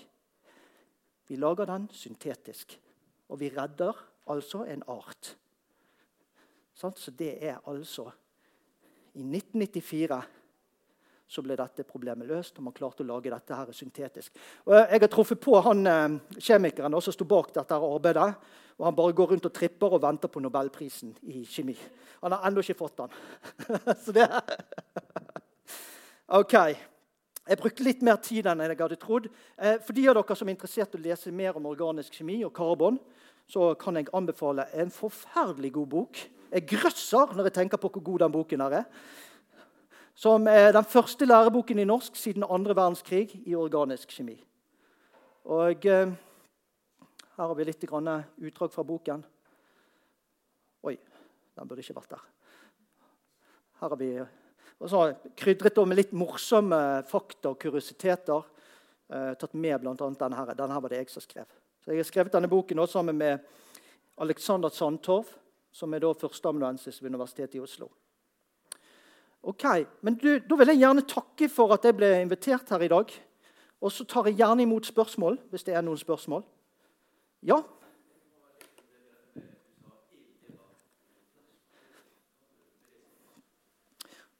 [1.29, 2.77] Vi lager den syntetisk.
[3.29, 3.97] Og vi redder
[4.31, 5.37] altså en art.
[6.75, 8.11] Så det er altså
[9.14, 10.22] I 1994
[11.27, 14.35] så ble dette problemet løst, og man klarte å lage dette her syntetisk.
[14.68, 18.27] Og jeg har truffet på han eh, kjemikeren som sto bak dette arbeidet.
[18.79, 21.77] og Han bare går rundt og tripper og venter på nobelprisen i kjemi.
[22.22, 23.16] Han har ennå ikke fått den.
[24.05, 24.29] så det
[26.41, 26.55] OK.
[27.45, 29.26] Jeg brukte litt mer tid enn jeg hadde trodd.
[29.59, 32.38] Eh, for de av dere som er interessert i å lese mer om organisk kjemi
[32.47, 32.97] og karbon,
[33.51, 36.22] så kan jeg anbefale en forferdelig god bok.
[36.55, 38.84] Jeg grøsser når jeg tenker på hvor god den boken er
[40.14, 44.38] som er den første læreboken i norsk siden andre verdenskrig i organisk kjemi.
[45.45, 46.14] Og eh,
[47.34, 49.24] Her har vi litt utdrag fra boken.
[50.86, 50.95] Oi,
[51.59, 52.22] den burde ikke vært der.
[53.80, 54.12] Her har vi
[54.81, 55.03] og så
[55.39, 58.47] krydret med litt morsomme fakta og kuriositeter.
[59.09, 59.95] Eh, tatt med bl.a.
[59.95, 60.37] denne.
[60.37, 60.55] Her.
[60.55, 61.47] denne her var det jeg som skrev.
[61.85, 63.45] Så Jeg har skrevet denne boken også sammen med
[64.18, 65.29] Alexander Sandtorv,
[65.72, 67.91] som er da førsteamanuensis ved Universitetet i Oslo.
[69.45, 69.64] Ok,
[70.01, 73.11] men du, Da vil jeg gjerne takke for at jeg ble invitert her i dag.
[73.85, 76.45] Og så tar jeg gjerne imot spørsmål hvis det er noen spørsmål.
[77.45, 77.61] Ja?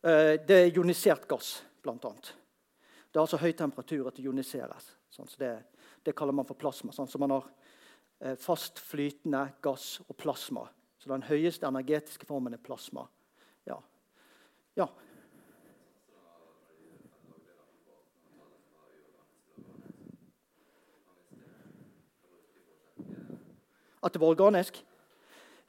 [0.05, 1.97] Det er ionisert gass, bl.a.
[1.97, 4.91] Det er altså høy temperatur at det ioniseres.
[5.15, 5.53] Sånn, så det,
[6.05, 6.93] det, kaller man for plasma.
[6.93, 7.47] Sånn, så man har
[8.19, 10.67] eh, fast flytende gass og plasma.
[10.99, 13.07] Så den høyeste energetiske formen er plasma.
[13.69, 13.79] Ja.
[14.77, 14.89] Ja.
[24.05, 24.83] At det var organisk?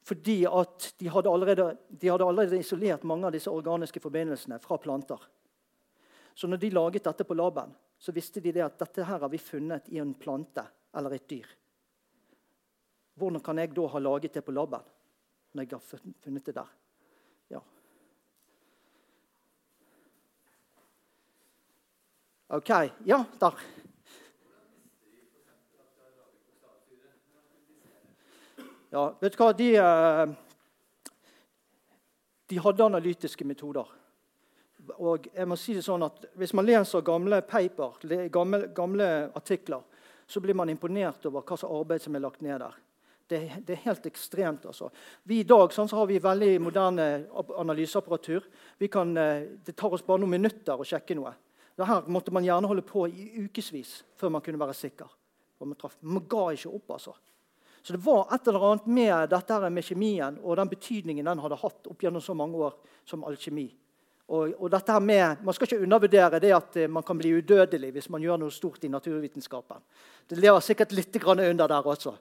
[0.06, 4.78] Fordi at de hadde, allerede, de hadde allerede isolert mange av disse organiske forbindelsene fra
[4.78, 5.22] planter.
[6.36, 9.32] Så når de laget dette på laben, så visste de det at dette her har
[9.32, 11.48] vi funnet i en plante eller et dyr.
[13.16, 14.84] Hvordan kan jeg da ha laget det på laben
[15.56, 16.70] når jeg har funnet det der?
[17.56, 17.62] Ja.
[22.60, 22.72] OK.
[23.08, 23.66] Ja, der.
[28.96, 29.50] Ja, vet du hva?
[29.52, 30.30] De, eh,
[32.48, 33.90] de hadde analytiske metoder.
[34.96, 37.98] Og jeg må si det sånn at Hvis man leser gamle paper,
[38.32, 39.82] gamle, gamle artikler,
[40.28, 42.80] så blir man imponert over hva slags arbeid som er lagt ned der.
[43.28, 44.66] Det, det, er helt ekstremt.
[44.66, 44.90] altså.
[45.24, 47.12] Vi I dag sånn, så har vi veldig moderne
[47.58, 48.48] analyseapparatur.
[48.88, 51.36] Kan, eh, det tar oss bare noen minutter å sjekke noe.
[51.76, 55.10] Dette måtte man gjerne holde på i ukevis før man kunne være sikker.
[55.60, 55.98] Man, traff.
[56.00, 57.20] man ga ikke opp, altså.
[57.86, 61.58] Så det var et eller annet med dette med kjemien og den betydningen den hadde
[61.62, 63.68] hatt opp gjennom så mange år som alkjemi.
[64.26, 67.92] Og, og dette med, Man skal ikke undervurdere det at eh, man kan bli udødelig
[67.94, 69.84] hvis man gjør noe stort i naturvitenskapen.
[70.26, 72.16] Det lever sikkert litt under der også.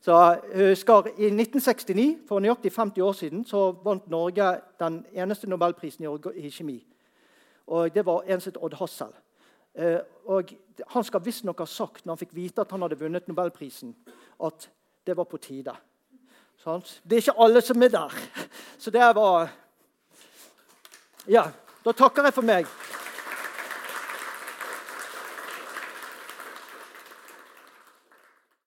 [0.00, 0.14] Så
[0.54, 6.04] husker I 1969, for nøyaktig 50 år siden, så vant Norge den eneste nobelprisen
[6.36, 6.86] i, kjemi.
[7.66, 9.12] Og Det var en het Odd Hassel.
[9.74, 10.54] Eh, og
[10.88, 13.94] Han skal visstnok ha sagt når han fikk vite at han hadde vunnet nobelprisen,
[14.38, 14.70] at
[15.04, 15.74] det var på tide.
[17.04, 18.14] Det er ikke alle som er der.
[18.78, 19.50] Så det var
[21.28, 21.46] Ja,
[21.84, 22.66] da takker jeg for meg.